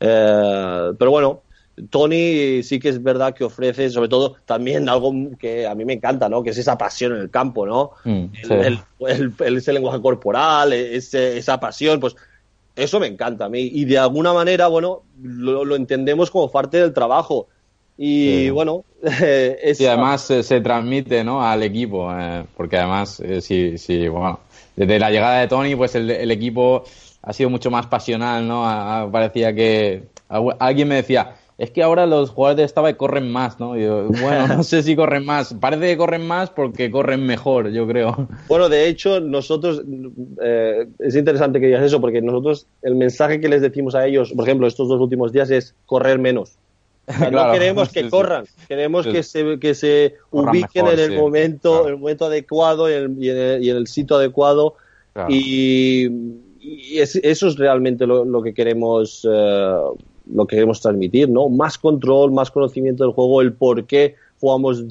[0.00, 1.42] Eh, pero bueno,
[1.90, 5.92] Tony sí que es verdad que ofrece, sobre todo, también algo que a mí me
[5.92, 6.42] encanta, ¿no?
[6.42, 7.90] Que es esa pasión en el campo, ¿no?
[8.04, 12.16] Mm, el, el, el, ese lenguaje corporal, ese, esa pasión, pues
[12.76, 13.60] eso me encanta a mí.
[13.60, 17.48] Y de alguna manera, bueno, lo, lo entendemos como parte del trabajo.
[17.98, 18.50] Y Sí.
[18.50, 21.42] bueno, es, Y además eh, se transmite ¿no?
[21.44, 24.40] al equipo, eh, porque además, eh, sí, sí, bueno,
[24.76, 26.84] desde la llegada de Tony, pues el, el equipo
[27.22, 28.64] ha sido mucho más pasional, ¿no?
[28.66, 32.92] A- a- parecía que algu- alguien me decía, es que ahora los jugadores de Stava
[32.94, 33.76] corren más, ¿no?
[33.76, 37.70] Y yo, bueno, no sé si corren más, parece que corren más porque corren mejor,
[37.70, 38.26] yo creo.
[38.48, 39.82] Bueno, de hecho, nosotros,
[40.42, 44.32] eh, es interesante que digas eso, porque nosotros, el mensaje que les decimos a ellos,
[44.32, 46.58] por ejemplo, estos dos últimos días, es correr menos.
[47.06, 48.08] O sea, Claro, no queremos que sí.
[48.10, 49.12] corran, queremos Sí.
[49.12, 51.88] que se, que se Corran ubiquen mejor, en el momento, claro.
[51.88, 54.74] el momento adecuado y en el, y en el- y en el sitio adecuado.
[55.12, 55.28] Claro.
[55.30, 56.10] Y,
[56.60, 59.76] y es- eso es realmente lo, lo que queremos eh,
[60.32, 61.48] lo que queremos transmitir, ¿no?
[61.48, 64.84] Más control, más conocimiento del juego, el por qué jugamos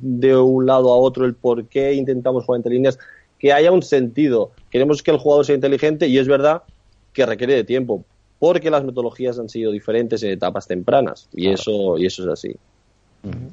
[0.00, 2.96] de un lado a otro, el por qué intentamos jugar entre líneas,
[3.40, 4.52] que haya un sentido.
[4.70, 6.62] Queremos que el jugador sea inteligente y es verdad
[7.12, 8.04] que requiere de tiempo,
[8.38, 11.54] porque las metodologías han sido diferentes en etapas tempranas y Claro.
[11.54, 12.56] eso y eso es así.
[13.24, 13.50] Em,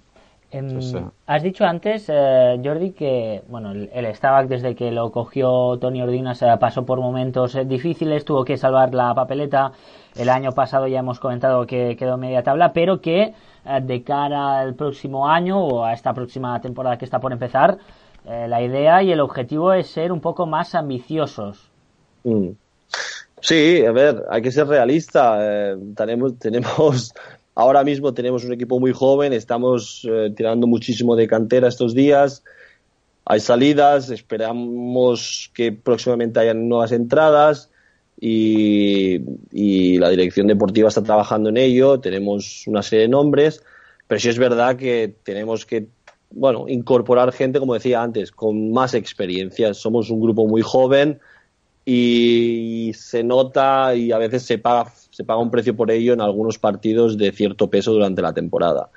[0.53, 0.97] Sí, sí.
[1.25, 6.43] Has dicho antes, eh, Jordi, que bueno, el, el desde que lo cogió Tony Ordinas
[6.43, 9.71] eh, pasó por momentos eh, difíciles, tuvo que salvar la papeleta.
[10.15, 13.33] El año pasado ya hemos comentado que quedó media tabla, pero que
[13.65, 17.79] eh, de cara al próximo año o a esta próxima temporada que está por empezar,
[18.25, 21.71] eh, la idea y el objetivo es ser un poco más ambiciosos.
[22.23, 22.49] Mm.
[23.43, 25.37] Sí, a ver, hay que ser realista.
[25.41, 27.13] eh, tenemos, tenemos,
[27.55, 32.43] ahora mismo tenemos un equipo muy joven, estamos eh, tirando muchísimo de cantera estos días.
[33.25, 37.69] Hay salidas, esperamos que próximamente hayan nuevas entradas
[38.19, 39.19] y,
[39.51, 41.99] y la dirección deportiva está trabajando en ello.
[41.99, 43.61] Tenemos una serie de nombres,
[44.07, 45.87] pero sí es verdad que tenemos que
[46.31, 49.73] bueno, incorporar gente, como decía antes, con más experiencia.
[49.73, 51.19] Somos un grupo muy joven
[51.85, 56.21] y se nota y a veces se paga, se paga un precio por ello en
[56.21, 58.89] algunos partidos de cierto peso durante la temporada.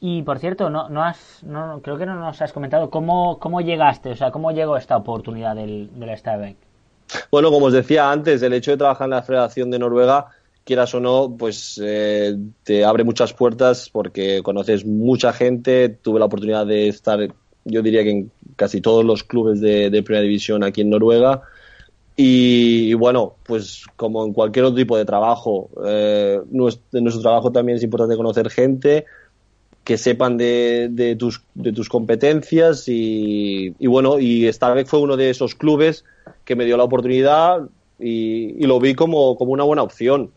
[0.00, 3.60] Y por cierto, no, no has, no, creo que no nos has comentado cómo, cómo
[3.60, 6.56] llegaste, o sea, cómo llegó esta oportunidad del, del Stabac.
[7.30, 10.26] Bueno, como os decía antes, el hecho de trabajar en la Federación de Noruega,
[10.64, 15.88] quieras o no, pues eh, te abre muchas puertas porque conoces mucha gente.
[15.88, 17.20] Tuve la oportunidad de estar,
[17.64, 21.42] yo diría que en casi todos los clubes de, de Primera División aquí en Noruega.
[22.16, 27.22] Y, y bueno, pues como en cualquier otro tipo de trabajo, eh, nuestro, en nuestro
[27.22, 29.06] trabajo también es importante conocer gente
[29.84, 35.16] que sepan de, de tus, de tus competencias y, y bueno, y Starbeck fue uno
[35.16, 36.04] de esos clubes
[36.44, 37.62] que me dio la oportunidad
[37.98, 40.30] y, y lo vi como, como una buena opción.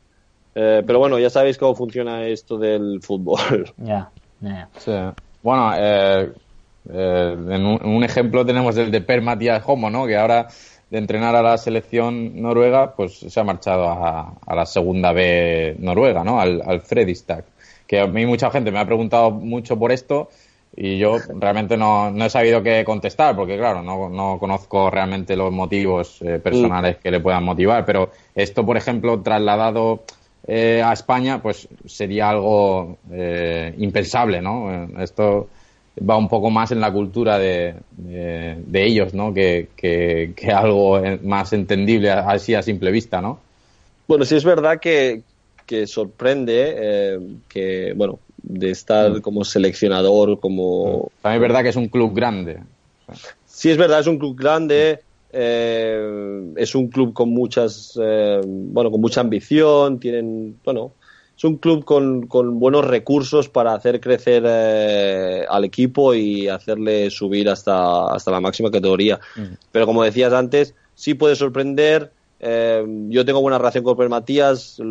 [0.55, 3.73] Eh, pero bueno, ya sabéis cómo funciona esto del fútbol.
[3.77, 4.09] Ya,
[4.41, 4.69] ya.
[4.77, 4.91] Sí.
[5.43, 6.31] Bueno, eh,
[6.91, 10.05] eh, en, un, ejemplo tenemos el de Per Matías Homo, ¿no?
[10.05, 10.47] Que ahora
[10.89, 15.75] de entrenar a la selección noruega, pues se ha marchado a, a la segunda B
[15.79, 16.39] noruega, ¿no?
[16.39, 16.83] Al, al.
[17.87, 20.29] Que a mí mucha gente me ha preguntado mucho por esto
[20.75, 25.35] y yo realmente no, no he sabido qué contestar porque, claro, no, no conozco realmente
[25.35, 27.85] los motivos eh, personales que le puedan motivar.
[27.85, 30.03] Pero esto, por ejemplo, trasladado
[30.47, 34.71] eh, a España, pues sería algo eh, impensable, ¿no?
[34.71, 35.47] Eh, Esto
[35.97, 39.33] va un poco más en la cultura de, de, de ellos, ¿no?
[39.33, 43.39] Que, que, que algo más entendible así a simple vista, ¿no?
[44.07, 45.21] Bueno, sí es verdad que,
[45.65, 51.11] que sorprende eh, que, bueno, de estar como seleccionador, como...
[51.21, 52.59] También es verdad que es un club grande.
[53.45, 54.99] Sí es verdad, es un club grande,
[55.31, 60.91] eh, es un club con muchas, eh, bueno, con mucha ambición, tienen, bueno,
[61.37, 67.09] es un club con, con buenos recursos para hacer crecer eh, al equipo y hacerle
[67.09, 69.19] subir hasta, hasta la máxima categoría.
[69.71, 72.11] Pero como decías antes, sí puede sorprender.
[72.39, 74.81] eh, yo tengo buena relación con Per Matías,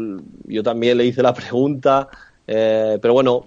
[0.45, 2.09] yo también le hice la pregunta,
[2.47, 3.47] eh, pero bueno,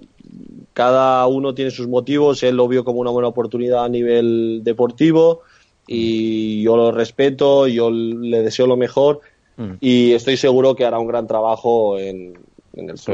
[0.74, 5.42] cada uno tiene sus motivos, él lo vio como una buena oportunidad a nivel deportivo
[5.88, 9.22] y yo lo respeto, yo le deseo lo mejor
[9.58, 9.74] Mm.
[9.82, 12.38] y estoy seguro que hará un gran trabajo en,
[12.78, 13.14] en el Sí,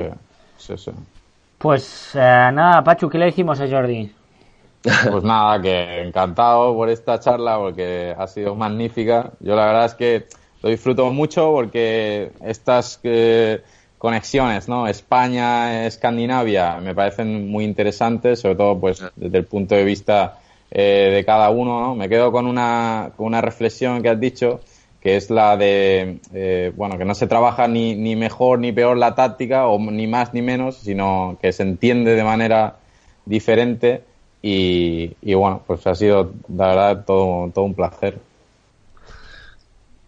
[0.57, 0.91] sí, sí.
[1.57, 2.19] Pues eh,
[2.53, 4.11] nada, Pachu, ¿qué le decimos a Jordi?
[4.83, 9.31] Pues nada, que encantado por esta charla porque ha sido magnífica.
[9.39, 10.25] Yo la verdad es que
[10.61, 13.61] lo disfruto mucho porque estas eh,
[13.97, 14.87] conexiones, ¿no?
[14.87, 21.11] España, Escandinavia, me parecen muy interesantes, sobre todo pues desde el punto de vista eh,
[21.13, 21.95] de cada uno, ¿no?
[21.95, 24.59] Me quedo con una, con una reflexión que has dicho
[25.03, 28.95] que es la de, eh, bueno, que no se trabaja ni, ni mejor ni peor
[28.95, 32.77] la táctica, o ni más ni menos, sino que se entiende de manera
[33.25, 34.01] diferente
[34.41, 38.17] y, y bueno, pues ha sido, la verdad, todo, todo un placer.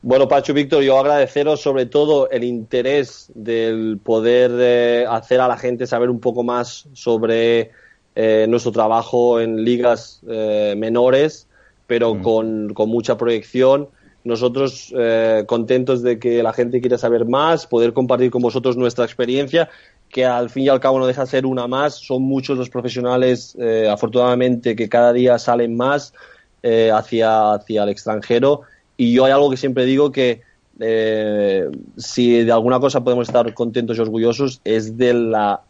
[0.01, 5.57] Bueno, Pacho Víctor, yo agradeceros sobre todo el interés del poder eh, hacer a la
[5.57, 7.71] gente saber un poco más sobre
[8.15, 11.47] eh, nuestro trabajo en ligas menores,
[11.85, 12.21] pero Mm.
[12.21, 13.89] con, con mucha proyección.
[14.25, 19.05] Nosotros eh, contentos de que la gente quiera saber más, poder compartir con vosotros nuestra
[19.05, 19.69] experiencia,
[20.09, 21.93] que al fin y al cabo no deja de ser una más.
[21.93, 26.11] Son muchos los profesionales, eh, afortunadamente, que cada día salen más
[26.63, 28.61] eh, hacia, hacia el extranjero.
[28.97, 30.41] Y yo hay algo que siempre digo que
[31.95, 35.61] si de alguna cosa podemos estar contentos y orgullosos es de la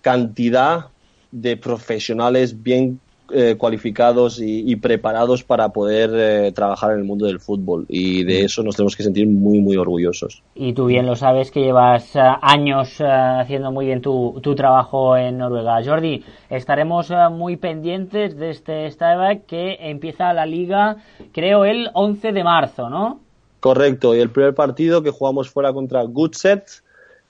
[0.00, 0.86] cantidad
[1.32, 3.00] de profesionales bien
[3.32, 8.22] eh, cualificados y, y preparados para poder eh, trabajar en el mundo del fútbol y
[8.24, 10.42] de eso nos tenemos que sentir muy muy orgullosos.
[10.54, 14.54] Y tú bien lo sabes que llevas eh, años eh, haciendo muy bien tu, tu
[14.54, 15.82] trabajo en Noruega.
[15.84, 20.96] Jordi, estaremos muy pendientes de este Stabæk que empieza la liga,
[21.32, 23.20] creo, el 11 de marzo, ¿no?
[23.64, 26.66] Correcto, y el primer partido que jugamos fuera contra Goodset,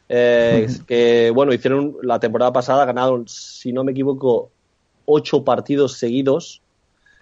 [0.09, 4.51] eh, que bueno, hicieron la temporada pasada, ganaron, si no me equivoco,
[5.07, 6.61] ocho partidos seguidos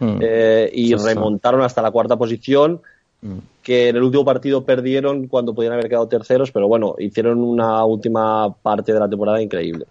[0.00, 0.18] Mm.
[0.20, 1.04] eh, y Sí, sí.
[1.06, 2.80] remontaron hasta la cuarta posición,
[3.20, 3.38] Mm.
[3.62, 7.84] que en el último partido perdieron cuando podían haber quedado terceros, pero bueno, hicieron una
[7.84, 9.84] última parte de la temporada increíble.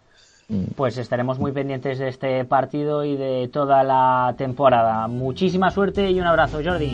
[0.75, 5.07] Pues estaremos muy pendientes de este partido y de toda la temporada.
[5.07, 6.91] Muchísima suerte y un abrazo, Jordi.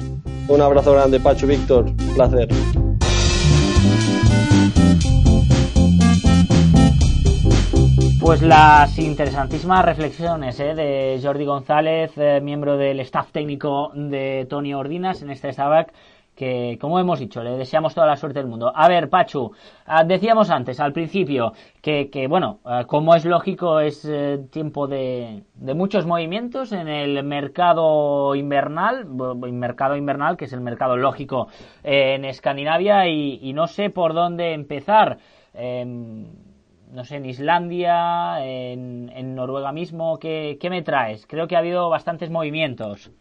[0.48, 2.50] Un abrazo grande, Pacho Víctor, un placer.
[8.18, 10.74] Pues las interesantísimas reflexiones ¿eh?
[10.74, 15.94] de Jordi González, eh, miembro del staff técnico de Tony Ordinas en este Stabac,
[16.36, 18.72] que como hemos dicho, le deseamos toda la suerte del mundo.
[18.74, 19.52] A ver, Pachu,
[19.86, 24.88] ah, decíamos antes, al principio, que, que, bueno, ah, como es lógico, es eh, tiempo
[24.88, 31.50] de, de muchos movimientos en el mercado invernal, mercado invernal, que es el mercado lógico
[31.84, 35.20] eh, en Escandinavia, y, y no sé por dónde empezar.
[35.54, 36.47] Em,
[36.91, 41.26] no sé, en Islandia, en, en Noruega mismo, ¿qué, ¿qué me traes?
[41.28, 43.12] Creo que ha habido bastantes movimientos.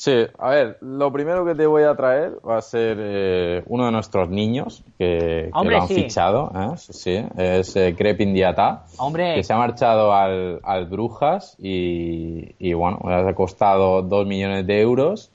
[0.00, 3.84] Sí, a ver, lo primero que te voy a traer va a ser eh, uno
[3.84, 5.94] de nuestros niños que, lo han sí.
[5.94, 6.76] fichado, ¿eh?
[6.78, 12.54] sí, sí, es eh, Crepin Diata, Hombre, que se ha marchado al, al Brujas y,
[12.58, 15.32] y, bueno, le ha costado 2 millones de euros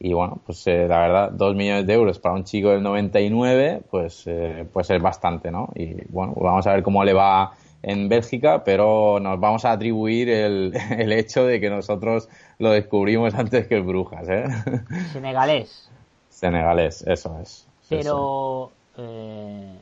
[0.00, 3.82] y bueno, pues eh, la verdad, 2 millones de euros para un chico del 99
[3.90, 5.70] pues, eh, pues es bastante, ¿no?
[5.74, 10.28] Y bueno, vamos a ver cómo le va en Bélgica, pero nos vamos a atribuir
[10.28, 14.44] el, el hecho de que nosotros lo descubrimos antes que el Brujas, ¿eh?
[15.12, 15.90] senegalés.
[16.30, 17.66] Senegalés, eso es.
[17.88, 18.70] Pero.
[18.96, 19.74] eh,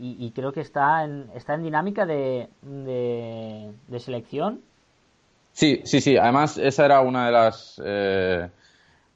[0.00, 4.60] y, y creo que está en, está en dinámica de, de, de selección.
[5.52, 6.16] Sí, sí, sí.
[6.16, 8.48] Además, esa era una de las eh,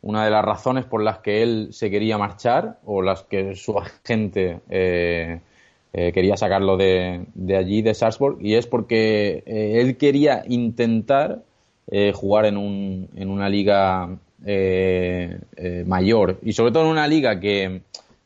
[0.02, 3.78] una de las razones por las que él se quería marchar o las que su
[3.78, 5.40] agente eh,
[5.92, 11.42] eh, quería sacarlo de, de allí, de Salzburg, y es porque eh, él quería intentar
[12.14, 14.16] jugar en, un, en una liga
[15.84, 17.82] mayor y sobre todo en una liga que,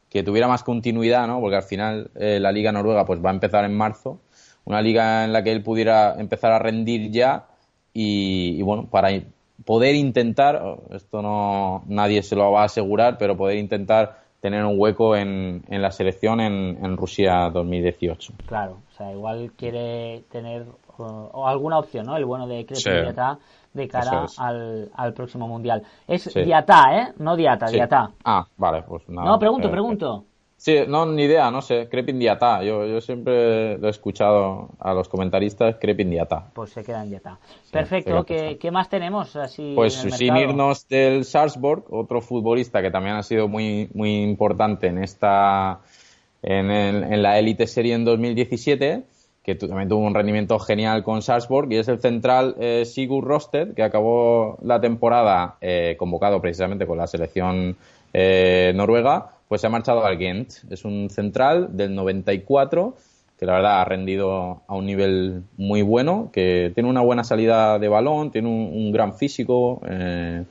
[0.08, 1.40] que tuviera más continuidad, ¿no?
[1.40, 4.20] Porque al final la liga noruega pues va a empezar en marzo,
[4.66, 7.46] una liga en la que él pudiera empezar a rendir ya
[7.92, 9.10] y, y, bueno, para
[9.64, 14.78] poder intentar, esto no nadie se lo va a asegurar, pero poder intentar tener un
[14.78, 18.34] hueco en, en la selección en, en Rusia 2018.
[18.46, 20.62] Claro, o sea, igual quiere tener
[20.98, 22.16] uh, o alguna opción, ¿no?
[22.16, 22.90] El bueno de Crepin Sí.
[22.90, 23.38] Diatá
[23.72, 24.38] de cara es.
[24.38, 25.82] al, al próximo mundial.
[26.06, 26.42] Es Sí.
[26.44, 27.12] Diatá, ¿eh?
[27.18, 27.74] No Diata, Sí.
[27.74, 28.10] Diatá.
[28.24, 29.28] Ah, vale, pues nada.
[29.28, 30.24] No, pregunto, Eh, pregunto.
[30.58, 31.86] Sí, no, ni idea, no sé.
[31.88, 32.62] Crepin Diatá.
[32.62, 36.46] Yo, yo siempre lo he escuchado a los comentaristas Crepin Diatá.
[36.54, 37.38] Pues se queda en Diatá.
[37.62, 40.50] Sí, Perfecto, ¿qué, qué más tenemos así Pues en el sin mercado?
[40.50, 45.80] irnos del Salzburg, otro futbolista que también ha sido muy, muy importante en esta
[46.42, 49.02] en, el- en la élite serie en 2017,
[49.42, 53.26] que tu- también tuvo un rendimiento genial con Salzburg, y es el central eh, Sigurd
[53.26, 57.76] Rosted, que acabó la temporada eh, convocado precisamente con la selección
[58.12, 60.52] eh, noruega, pues se ha marchado al Ghent.
[60.70, 62.96] Es un central del 94
[63.38, 67.78] que la verdad ha rendido a un nivel muy bueno, que tiene una buena salida
[67.78, 70.42] de balón, tiene un, gran físico, eh,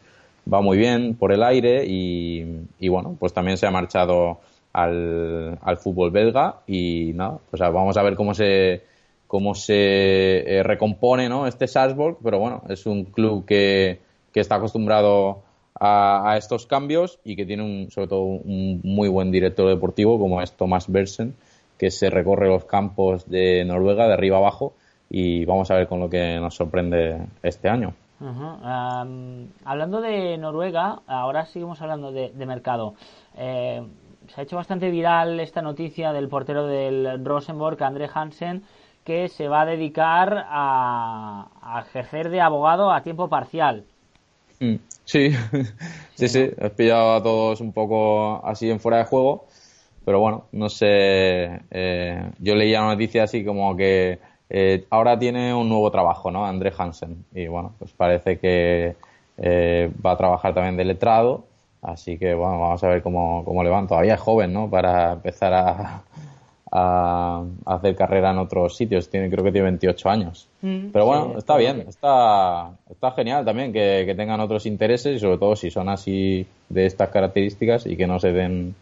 [0.51, 2.45] va muy bien por el aire y,
[2.79, 4.39] y bueno, pues también se ha marchado
[4.71, 8.83] al, al fútbol belga y nada, pues vamos a ver cómo se
[9.27, 11.47] cómo se eh, recompone ¿no?
[11.47, 13.99] este Salzburg, pero bueno, es un club que,
[14.31, 15.43] que está acostumbrado
[15.79, 20.41] a, estos cambios y que tiene un, sobre todo un muy buen director deportivo como
[20.41, 21.35] es Thomas Bersen,
[21.77, 24.73] que se recorre los campos de Noruega de arriba abajo
[25.09, 27.93] y vamos a ver con lo que nos sorprende este año.
[29.65, 32.95] hablando de Noruega, ahora seguimos hablando de, mercado.
[33.35, 33.83] Eh,
[34.27, 38.63] se ha hecho bastante viral esta noticia del portero del Rosenborg, André Hansen,
[39.03, 43.85] que se va a dedicar a, ejercer de abogado a tiempo parcial.
[44.59, 44.75] Mm,
[45.05, 45.31] sí,
[46.15, 49.45] sí, sí, he pillado a todos un poco así en fuera de juego,
[50.03, 55.53] pero bueno, no sé, eh, yo leía una noticia así como que eh, ahora tiene
[55.53, 56.45] un nuevo trabajo, ¿no?
[56.45, 58.95] André Hansen, y bueno, pues parece que
[59.37, 61.45] eh, va a trabajar también de letrado,
[61.81, 63.87] así que bueno, vamos a ver cómo, cómo le van.
[63.87, 64.69] Todavía es joven, ¿no?
[64.69, 66.03] Para empezar a,
[66.77, 69.09] a, hacer carrera en otros sitios.
[69.09, 70.47] Tiene, creo que tiene 28 años.
[70.61, 70.89] Mm.
[70.91, 75.55] Pero bueno, está bien, está, está genial también que, tengan otros intereses y sobre todo
[75.55, 78.75] si son así de estas características y que no se den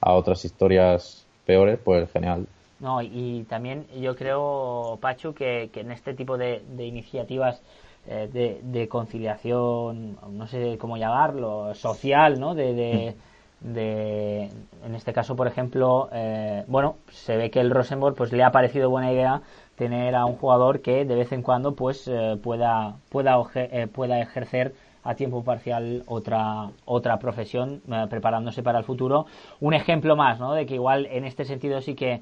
[0.00, 2.46] a otras historias peores, pues genial.
[2.80, 7.60] No, y también yo creo, Pachu, que, en este tipo de, iniciativas
[8.06, 12.54] eh, de, conciliación, no sé cómo llamarlo, social, ¿no?
[12.54, 14.50] de mm de
[14.84, 18.52] en este caso por ejemplo eh, bueno se ve que el Rosenborg pues le ha
[18.52, 19.42] parecido buena idea
[19.76, 24.20] tener a un jugador que de vez en cuando pues eh, pueda pueda eh, pueda
[24.20, 29.26] ejercer a tiempo parcial otra otra profesión preparándose para el futuro
[29.58, 30.52] un ejemplo más ¿no?
[30.52, 32.20] de que igual en este sentido sí que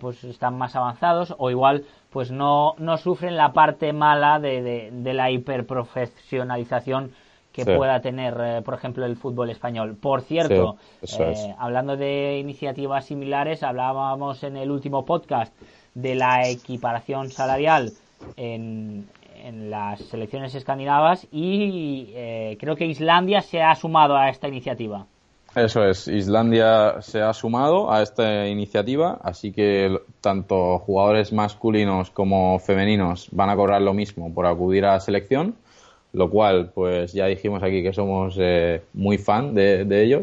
[0.00, 4.90] pues están más avanzados o igual pues no no sufren la parte mala de, de,
[4.92, 7.12] de la hiperprofesionalización
[7.54, 9.96] que pueda tener, eh, por ejemplo, el fútbol español.
[9.98, 15.54] Por cierto, eh, hablando de iniciativas similares, hablábamos en el último podcast
[15.94, 17.92] de la equiparación salarial
[18.36, 24.48] en, en las selecciones escandinavas y eh, creo que Islandia se ha sumado a esta
[24.48, 25.06] iniciativa.
[25.54, 32.58] Eso es, Islandia se ha sumado a esta iniciativa, así que tanto jugadores masculinos como
[32.58, 35.54] femeninos van a cobrar lo mismo por acudir a la selección
[36.14, 40.22] lo cual pues ya dijimos aquí que somos eh, muy fan de, de ellos.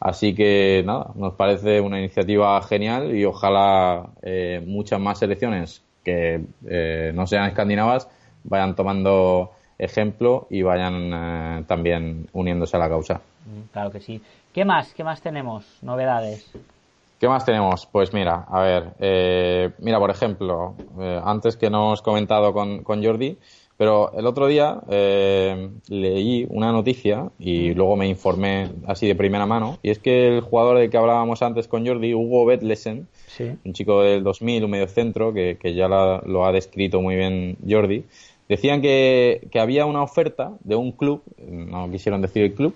[0.00, 6.40] Así que nada, nos parece una iniciativa genial y ojalá eh, muchas más selecciones que
[6.66, 8.08] eh, no sean escandinavas
[8.44, 13.20] vayan tomando ejemplo y vayan también uniéndose a la causa.
[13.44, 14.20] Mm, claro que sí.
[14.52, 14.94] ¿Qué más?
[14.94, 15.66] ¿Qué más tenemos?
[15.82, 16.50] Novedades.
[17.18, 17.86] ¿Qué más tenemos?
[17.86, 20.74] Pues mira, a ver, mira, por ejemplo,
[21.24, 23.38] antes que nos hemos comentado con, con Jordi,
[23.76, 29.44] pero el otro día eh, leí una noticia y luego me informé así de primera
[29.44, 29.78] mano.
[29.82, 33.06] Y es que el jugador del que hablábamos antes con Jordi, Hugo Betlesen,
[33.64, 38.04] un chico del 2000, un medio centro, que, ya lo ha descrito muy bien Jordi,
[38.48, 42.74] decían que, que había una oferta de un club, no quisieron decir el club,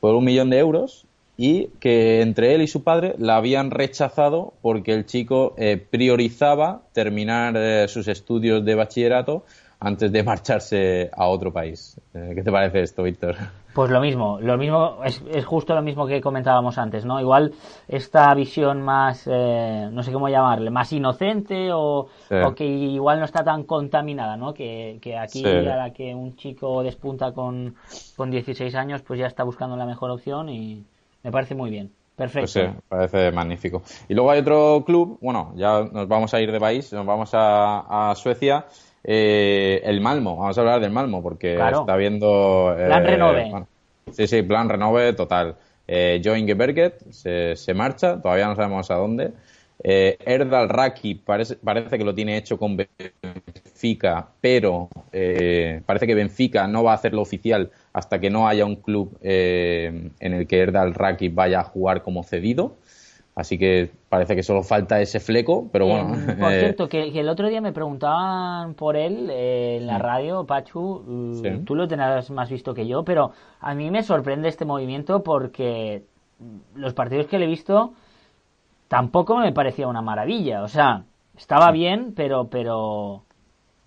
[0.00, 4.52] por un millón de euros y que entre él y su padre la habían rechazado
[4.60, 9.44] porque el chico eh, priorizaba terminar eh, sus estudios de bachillerato
[9.82, 12.00] antes de marcharse a otro país.
[12.14, 13.36] Eh, ¿Qué te parece esto, Víctor?
[13.74, 17.18] Pues lo mismo, lo mismo es, es, justo lo mismo que comentábamos antes, ¿no?
[17.18, 17.54] Igual
[17.88, 22.08] esta visión más, eh, no sé cómo llamarle, más inocente o,
[22.54, 24.52] que igual no está tan contaminada, ¿no?
[24.52, 27.74] Que, que aquí a la que un chico despunta con,
[28.14, 30.84] con 16 años, pues ya está buscando la mejor opción y
[31.22, 31.90] me parece muy bien.
[32.14, 32.40] Perfecto.
[32.42, 33.82] Pues sí, parece magnífico.
[34.06, 37.30] Y luego hay otro club, bueno, ya nos vamos a ir de país, nos vamos
[37.32, 38.66] a, a Suecia
[39.04, 42.74] eh, el Malmo, vamos a hablar del Malmo, porque está viendo...
[42.78, 43.66] Eh, plan renove.
[44.10, 45.56] sí, sí, plan renove total.
[45.86, 49.32] Eh, Joe se, se, marcha, todavía no sabemos a dónde.
[49.84, 56.14] Eh, Erdal Raki parece, parece que lo tiene hecho con Benfica, pero eh, parece que
[56.14, 60.60] Benfica no va a hacerlo oficial hasta que no haya un club en el que
[60.60, 62.76] Erdal Raki vaya a jugar como cedido.
[63.34, 66.14] Así que parece que solo falta ese fleco, pero bueno.
[66.38, 70.44] por eh, cierto, que, el otro día me preguntaban por él eh, en la radio,
[70.44, 74.66] Pachu, mm, tú lo tendrás más visto que yo, pero a mí me sorprende este
[74.66, 76.02] movimiento porque
[76.74, 77.94] los partidos que le he visto
[78.88, 80.62] tampoco me parecía una maravilla.
[80.62, 81.04] O sea,
[81.34, 83.22] estaba bien, pero, pero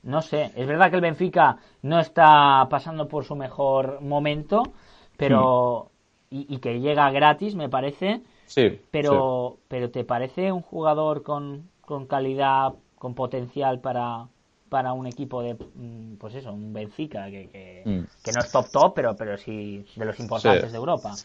[0.02, 0.54] no sé.
[0.56, 4.64] Es verdad que el Benfica no está pasando por su mejor momento,
[5.18, 5.92] pero
[6.32, 8.80] y, y que llega gratis, me parece Sí.
[8.92, 14.28] Pero, pero ¿te parece un jugador con, con calidad, con potencial para,
[14.70, 18.24] para un equipo de, mm, pues eso, un Benfica, que, que, mm.
[18.24, 21.16] que, no es top top, pero, pero sí de los importantes de Europa?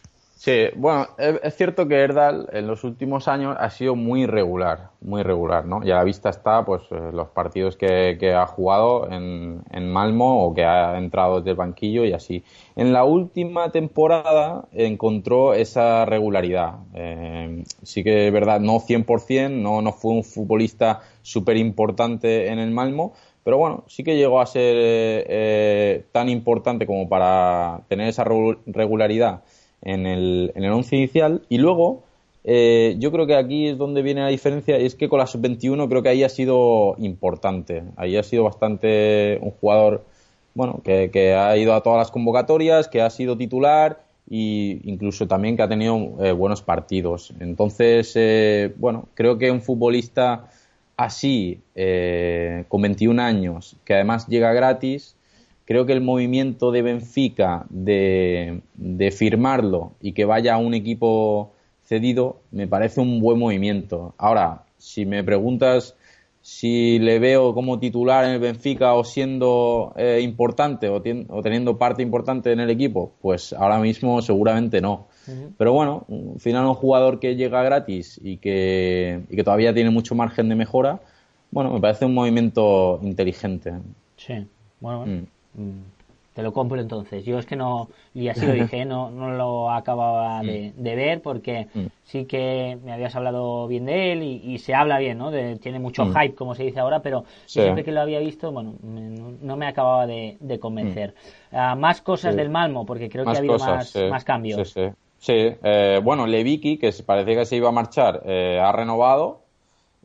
[0.43, 5.21] Sí, bueno, es cierto que Erdal en los últimos años ha sido muy regular, muy
[5.21, 5.85] regular, ¿no?
[5.85, 10.55] Y a la vista está, pues, eh, los partidos que, ha jugado en, Malmo o
[10.55, 12.43] que ha entrado desde el banquillo y así.
[12.75, 16.79] En la última temporada encontró esa regularidad.
[16.95, 22.57] Eh, sí que es verdad, no 100%, no, no fue un futbolista súper importante en
[22.57, 23.13] el Malmo,
[23.43, 29.43] pero bueno, sí que llegó a ser eh, tan importante como para tener esa regularidad
[29.81, 31.41] en el, en el once inicial.
[31.49, 32.03] Y luego,
[32.43, 35.27] eh, yo creo que aquí es donde viene la diferencia, y es que con la
[35.27, 37.83] sub-21 creo que ahí ha sido importante.
[37.95, 40.03] Ahí ha sido bastante un jugador,
[40.53, 45.27] bueno, que, que ha ido a todas las convocatorias, que ha sido titular e incluso
[45.27, 47.33] también que ha tenido eh, buenos partidos.
[47.39, 50.47] Entonces, eh, bueno, creo que un futbolista
[50.95, 51.59] así,
[52.67, 55.15] con 21 años, que además llega gratis,
[55.71, 58.61] creo que el movimiento de Benfica de,
[59.15, 61.53] firmarlo y que vaya a un equipo
[61.85, 64.13] cedido me parece un buen movimiento.
[64.17, 65.95] Ahora, si me preguntas
[66.41, 72.01] si le veo como titular en el Benfica o siendo eh, importante o, teniendo parte
[72.01, 75.07] importante en el equipo, pues ahora mismo seguramente no.
[75.57, 79.91] Pero bueno, al final un jugador que llega gratis y que, y que todavía tiene
[79.91, 80.99] mucho margen de mejora,
[81.51, 83.73] bueno, me parece un movimiento inteligente.
[84.17, 84.45] Sí,
[84.81, 85.05] bueno.
[85.05, 85.09] Mm.
[85.11, 85.27] Mm,
[86.33, 87.25] te lo compro entonces.
[87.25, 90.83] Yo es que no, y así lo dije, no, no lo acababa de, mm.
[90.83, 91.85] ver porque mm.
[92.03, 95.31] sí que me habías hablado bien de él y, se habla bien, ¿no?
[95.57, 99.57] tiene mucho hype, como se dice ahora, pero siempre que lo había visto, bueno, no
[99.57, 101.13] me acababa de, convencer.
[101.51, 104.73] Ah, más cosas del Malmo, porque creo que ha habido más, más, cambios.
[105.17, 105.33] Sí.
[105.33, 109.41] Eh, bueno, Leviki, que parecía que se iba a marchar, eh, ha renovado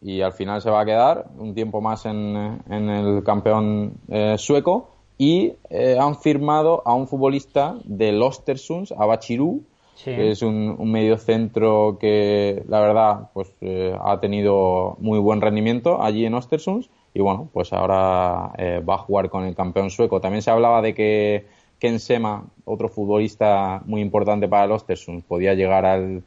[0.02, 4.36] y al final se va a quedar un tiempo más en, en el campeón eh,
[4.36, 9.62] sueco y eh, han firmado a un futbolista del Ostersunds, a Bachirú,
[10.04, 15.40] que es un, un medio centro que la verdad pues eh, ha tenido muy buen
[15.40, 19.88] rendimiento allí en Ostersunds y bueno pues ahora eh, va a jugar con el campeón
[19.90, 20.20] sueco.
[20.20, 21.46] También se hablaba de que
[21.78, 26.22] Ken Sema, otro futbolista muy importante para el Ostersunds, podía llegar al,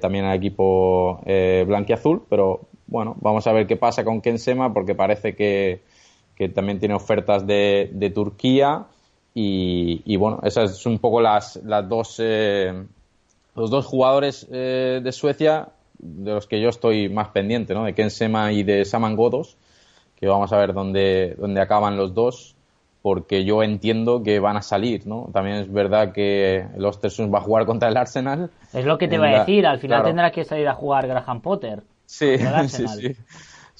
[0.00, 1.20] también al equipo
[1.66, 5.80] blanquiazul, pero bueno, vamos a ver qué pasa con Ken Sema porque parece que
[6.40, 8.86] que también tiene ofertas de, de Turquía.
[9.34, 12.82] Y, bueno, esas son un poco las, las dos, eh,
[13.54, 15.68] los dos jugadores eh, de Suecia
[15.98, 17.84] de los que yo estoy más pendiente, ¿no?
[17.84, 19.58] De Ken Sema y de Saman Godos,
[20.18, 22.56] que vamos a ver dónde, dónde acaban los dos,
[23.02, 25.28] porque yo entiendo que van a salir, ¿no?
[25.34, 28.50] También es verdad que el Ostersund va a jugar contra el Arsenal.
[28.72, 31.42] Es lo que te iba a decir, al final tendrá que salir a jugar Graham
[31.42, 31.82] Potter.
[32.06, 32.38] Sí,
[32.68, 33.16] sí, sí.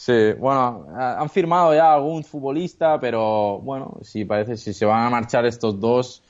[0.01, 5.11] Sí, bueno, han firmado ya algún futbolista, pero bueno, si parece, si se van a
[5.11, 6.23] marchar estos dos,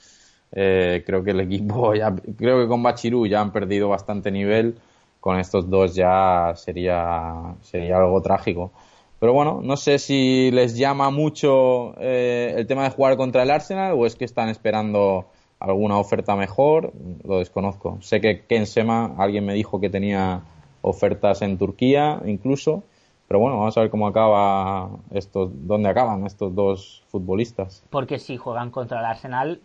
[0.51, 4.77] eh, creo que el equipo ya, creo que con Bachirú ya han perdido bastante nivel,
[5.21, 8.73] con estos dos ya sería, sería algo trágico.
[9.21, 13.53] Pero bueno, no sé si les llama mucho eh, el tema de jugar contra el
[13.53, 15.27] Arsenal o es que están esperando
[15.61, 16.93] alguna oferta mejor,
[17.23, 17.99] lo desconozco.
[18.01, 20.43] Sé que Ken Sema, alguien me dijo que tenía
[20.83, 22.83] ofertas en Turquía incluso,
[23.31, 27.85] pero bueno, vamos a ver cómo acaba estos, dónde acaban estos dos futbolistas.
[27.89, 29.61] Porque si juegan contra el Arsenal,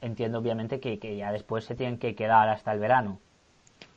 [0.00, 3.18] entiendo obviamente que, ya después se tienen que quedar hasta el verano.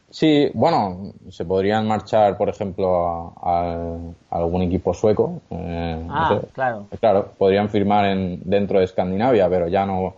[0.09, 3.95] Sí, bueno, se podrían marchar, por ejemplo, a,
[4.32, 5.39] algún equipo sueco.
[5.49, 6.88] Eh, ah, claro.
[6.99, 10.16] Claro, podrían firmar en, dentro de Escandinavia, pero ya no,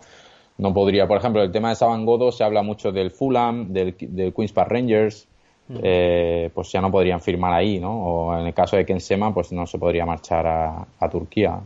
[0.57, 1.07] no podría.
[1.07, 4.53] Por ejemplo, el tema de Saban Godo se habla mucho del Fulham, del, del Queen's
[4.53, 5.27] Park Rangers,
[5.69, 7.91] eh, pues ya no podrían firmar ahí, ¿no?
[7.91, 11.59] O en el caso de Kensema, pues no se podría marchar a, Turquía.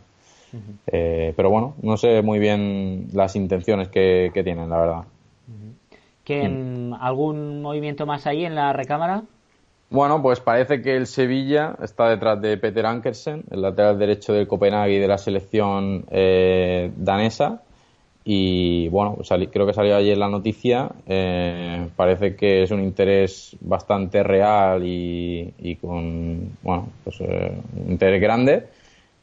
[0.88, 5.04] Eh, pero bueno, no sé muy bien las intenciones que, tienen, la verdad.
[6.28, 9.24] Mm, ¿Algún movimiento más ahí en la recámara?
[9.90, 14.48] Bueno, pues parece que el Sevilla está detrás de Peter Ankersen, el lateral derecho del
[14.48, 17.62] Copenhague y de la selección eh, danesa.
[18.24, 19.18] Y bueno,
[19.52, 20.90] creo que salió ayer la noticia.
[21.08, 27.52] Eh, parece que es un interés bastante real y, con bueno, pues, eh,
[27.86, 28.68] un interés grande.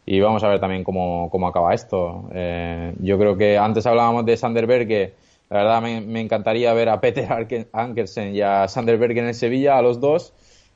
[0.04, 2.28] Y vamos a ver también cómo, cómo acaba esto.
[2.32, 5.12] Eh, yo creo que antes hablábamos de Sanderberg, que
[5.50, 7.28] la verdad me, encantaría ver a Peter
[7.72, 10.32] Ankersen y a Sanderberg en el Sevilla, a los dos.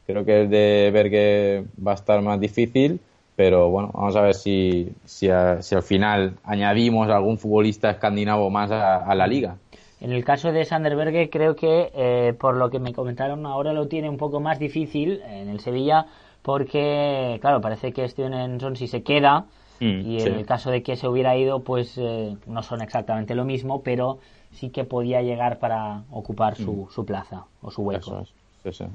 [0.06, 3.00] Creo que el de Berge va a estar más difícil
[3.36, 9.14] pero bueno, vamos a ver si, si, al final añadimos algún futbolista escandinavo más a,
[9.14, 9.56] la liga.
[10.00, 13.88] En el caso de Sanderberg, creo que eh, por lo que me comentaron ahora lo
[13.88, 16.06] tiene un poco más difícil en el Sevilla,
[16.42, 19.46] porque, claro, parece que Steven si se queda,
[19.80, 23.34] mm, y en el caso de que se hubiera ido, pues eh, no son exactamente
[23.34, 24.18] lo mismo, pero
[24.50, 28.24] sí que podía llegar para ocupar su, su plaza o su hueco.
[28.64, 28.90] Eso es.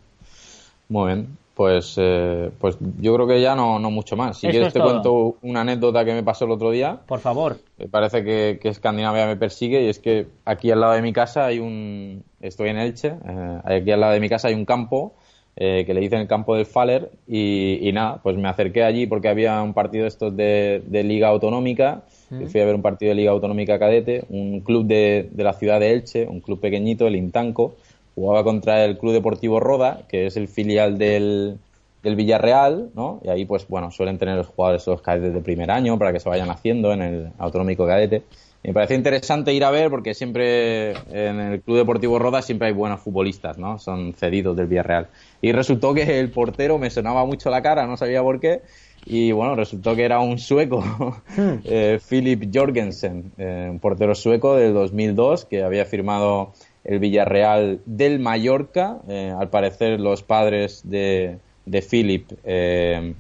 [0.89, 1.37] Muy bien.
[1.57, 4.37] Pues, eh, pues yo creo que ya no, no mucho más.
[4.37, 4.91] Si quieres es te todo.
[4.91, 6.99] cuento una anécdota que me pasó el otro día.
[7.07, 7.57] Por favor.
[7.79, 11.13] Me parece que, que Escandinavia me persigue y es que aquí al lado de mi
[11.13, 12.23] casa hay un...
[12.41, 15.15] Estoy en Elche, eh, aquí al lado de mi casa hay un campo
[15.55, 19.07] eh, que le dicen el campo del Faller y, y nada, pues me acerqué allí
[19.07, 22.83] porque había un partido de estos de, de Liga Autonómica y fui a ver un
[22.83, 26.59] partido de Liga Autonómica Cadete, un club de, de la ciudad de Elche, un club
[26.59, 27.77] pequeñito, el Intanco,
[28.17, 31.59] jugaba contra el Club Deportivo Roda, que es el filial del,
[32.01, 33.21] del Villarreal, ¿no?
[33.23, 36.19] Y ahí, pues bueno, suelen tener los jugadores los cadetes de primer año para que
[36.19, 38.23] se vayan haciendo en el autonómico cadete.
[38.63, 42.69] Y me pareció interesante ir a ver porque siempre en el Club Deportivo Roda siempre
[42.69, 43.77] hay buenos futbolistas, ¿no?
[43.77, 45.09] Son cedidos del Villarreal.
[45.39, 48.61] Y resultó que el portero me sonaba mucho la cara, no sabía por qué.
[49.05, 50.83] Y bueno, resultó que era un sueco,
[51.37, 56.51] eh, Philip Jorgensen, eh, un portero sueco del 2002 que había firmado
[56.87, 58.97] el Villarreal del Mallorca.
[59.07, 63.13] Eh, al parecer los padres de, de Philip eh,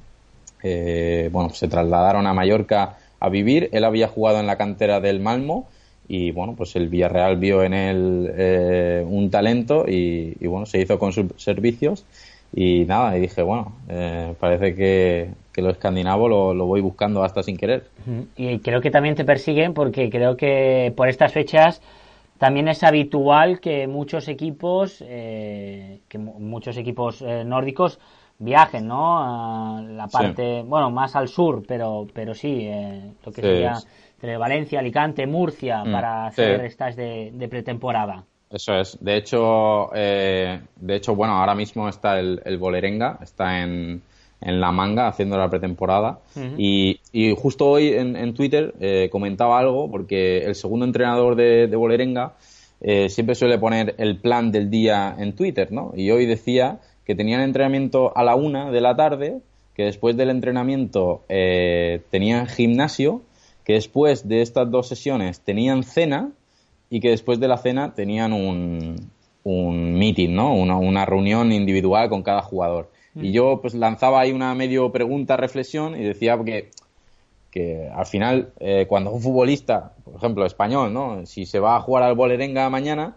[0.63, 3.69] eh, bueno, se trasladaron a Mallorca a vivir.
[3.73, 5.67] Él había jugado en la cantera del Malmo
[6.07, 11.11] y bueno, pues el Villarreal vio en él un talento y, bueno, se hizo con
[11.11, 12.05] sus servicios
[12.55, 13.73] y nada, y dije, bueno,
[14.39, 17.87] parece que, que, lo escandinavo lo, lo, voy buscando hasta sin querer.
[18.37, 21.81] Y creo que también te persiguen porque creo que por estas fechas
[22.37, 27.99] también es habitual que muchos equipos, eh, que muchos equipos eh, nórdicos
[28.39, 29.77] viajen, ¿no?
[29.77, 30.67] A la parte, sí.
[30.67, 33.73] bueno, más al sur, pero, pero sí, eh, lo que sí, sería
[34.17, 36.65] entre Valencia, Alicante, Murcia, mm, para hacer sí.
[36.65, 38.23] estas de, de, pretemporada.
[38.49, 38.97] Eso es.
[39.01, 44.01] De hecho, eh, de hecho, bueno, ahora mismo está el, el Bolerenga, está en,
[44.41, 46.19] en, la manga haciendo la pretemporada.
[46.35, 46.55] Uh -huh.
[46.57, 51.67] y, y, justo hoy en, en Twitter eh, comentaba algo, porque el segundo entrenador de,
[51.67, 52.33] de Bolerenga
[52.81, 55.93] eh, siempre suele poner el plan del día en Twitter, ¿no?
[55.95, 59.39] Y hoy decía que tenían entrenamiento a la una de la tarde,
[59.75, 63.21] que después del entrenamiento eh, tenían gimnasio,
[63.63, 66.31] que después de estas dos sesiones tenían cena
[66.89, 68.95] y que después de la cena tenían un,
[69.43, 70.53] un meeting, ¿no?
[70.53, 72.89] Una, una, reunión individual con cada jugador.
[73.17, 73.25] Mm.
[73.25, 76.69] Y yo pues lanzaba ahí una medio pregunta, reflexión y decía que,
[77.51, 81.25] que al final eh, cuando un futbolista, por ejemplo español, ¿no?
[81.25, 83.15] Si se va a jugar al Bolerenga mañana,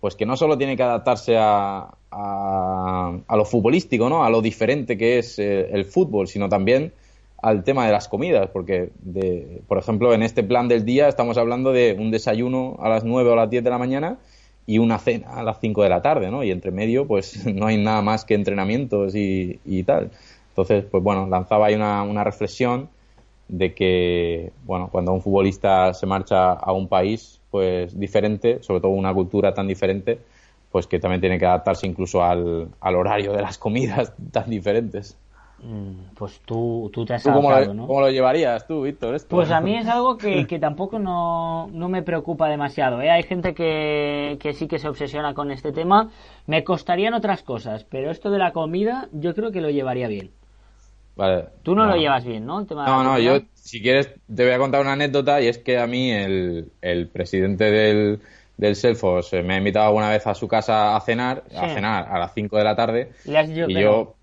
[0.00, 4.24] pues que no solo tiene que adaptarse a, a, lo futbolístico, ¿no?
[4.24, 6.92] A lo diferente que es eh, el fútbol, sino también
[7.40, 11.38] al tema de las comidas, porque, de, por ejemplo, en este plan del día estamos
[11.38, 14.18] hablando de un desayuno a las 9 o a las 10 de la mañana
[14.68, 16.44] y una cena a las 5 de la tarde, ¿no?
[16.44, 20.10] Y entre medio, pues no hay nada más que entrenamientos y, y tal.
[20.50, 22.90] Entonces, pues bueno, lanzaba ahí una, una reflexión
[23.48, 28.90] de que, bueno, cuando un futbolista se marcha a un país, pues diferente, sobre todo
[28.90, 30.18] una cultura tan diferente,
[30.70, 35.16] pues que también tiene que adaptarse incluso al, al horario de las comidas tan diferentes.
[36.14, 37.86] Pues tú, tú te has ¿Tú cómo, lo, ¿no?
[37.86, 39.16] ¿Cómo lo llevarías tú, Víctor?
[39.16, 39.34] Esto?
[39.34, 43.02] Pues a mí es algo que, que tampoco no, no, me preocupa demasiado.
[43.02, 43.10] ¿eh?
[43.10, 46.10] Hay gente que, que, sí que se obsesiona con este tema.
[46.46, 50.30] Me costarían otras cosas, pero esto de la comida yo creo que lo llevaría bien.
[51.16, 51.46] Vale.
[51.64, 51.92] Tú no, no.
[51.92, 52.60] lo llevas bien, ¿no?
[52.62, 55.88] no, no, yo si quieres te voy a contar una anécdota y es que a
[55.88, 58.20] mí el, el presidente del,
[58.56, 61.56] del Selfos me ha invitado alguna vez a su casa a cenar, sí.
[61.56, 63.10] a cenar a las 5 de la tarde.
[63.24, 64.14] ¿Le has dicho y que yo,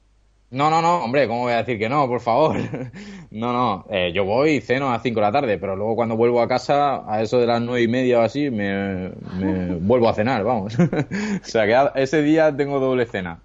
[0.56, 2.08] no, no, no, hombre, ¿cómo voy a decir que no?
[2.08, 2.56] Por favor.
[3.32, 5.98] no, no, eh, yo voy y ceno a las 5 de la tarde, pero luego
[5.98, 9.76] cuando vuelvo a casa, a eso de las nueve y media o así, me, me
[9.82, 10.80] vuelvo a cenar, vamos.
[10.80, 13.42] o sea que ese día tengo doble cena.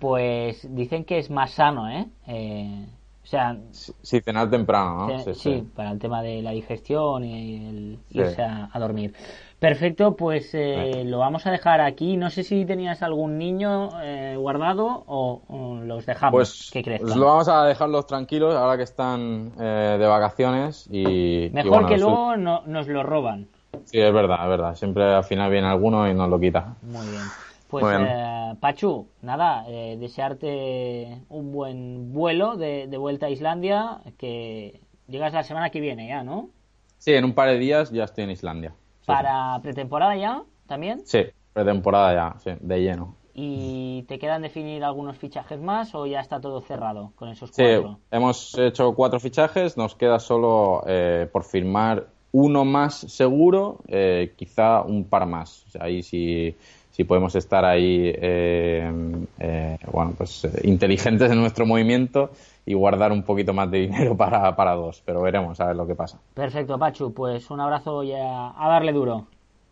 [0.00, 2.06] Pues dicen que es más sano, ¿eh?
[2.26, 2.86] eh
[3.28, 5.18] sea, sí, cenar temprano, ¿no?
[5.18, 9.14] Sí, sí, sí, para el tema de la digestión y el irse a, a dormir.
[9.58, 12.16] Perfecto, pues eh, lo vamos a dejar aquí.
[12.16, 17.08] No sé si tenías algún niño eh, guardado o, o, los dejamos pues, que crezcan.
[17.08, 21.68] Pues lo vamos a dejarlos tranquilos ahora que están eh, de vacaciones y mejor y
[21.68, 23.48] bueno, que luego no, nos lo roban.
[23.84, 24.74] Sí, es verdad, es verdad.
[24.76, 26.76] Siempre al final viene alguno y nos lo quita.
[26.82, 27.24] Muy bien.
[27.68, 27.84] Pues.
[27.86, 35.34] Eh, Pachu, nada, eh, desearte un buen vuelo de, de vuelta a Islandia, que llegas
[35.34, 36.50] la semana que viene ya, ¿no?
[36.98, 38.74] Sí, en un par de días ya estoy en Islandia.
[39.06, 39.62] ¿Para sí.
[39.62, 41.06] pretemporada ya también?
[41.06, 43.14] Sí, pretemporada ya, sí, de lleno.
[43.34, 47.92] ¿Y te quedan definir algunos fichajes más o ya está todo cerrado con esos cuatro?
[47.92, 54.34] Sí, hemos hecho cuatro fichajes, nos queda solo eh, por firmar uno más seguro, eh,
[54.36, 55.64] quizá un par más.
[55.68, 56.56] O sea, ahí sí,
[56.98, 58.92] si podemos estar ahí, eh,
[59.38, 62.30] eh, bueno, pues eh, inteligentes en nuestro movimiento
[62.66, 65.86] y guardar un poquito más de dinero para, para dos, pero veremos a ver lo
[65.86, 66.18] que pasa.
[66.34, 69.26] Perfecto, Pachu, pues un abrazo y a, a darle duro.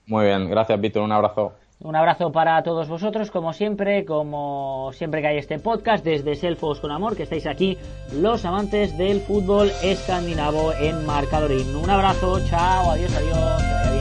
[0.07, 1.55] Muy bien, gracias Víctor, un abrazo.
[1.81, 6.79] Un abrazo para todos vosotros, como siempre, como siempre que hay este podcast desde Selfos
[6.79, 7.77] con Amor, que estáis aquí,
[8.15, 11.75] los amantes del fútbol escandinavo en Marcadorín.
[11.75, 13.96] Un abrazo, chao, adiós, adiós.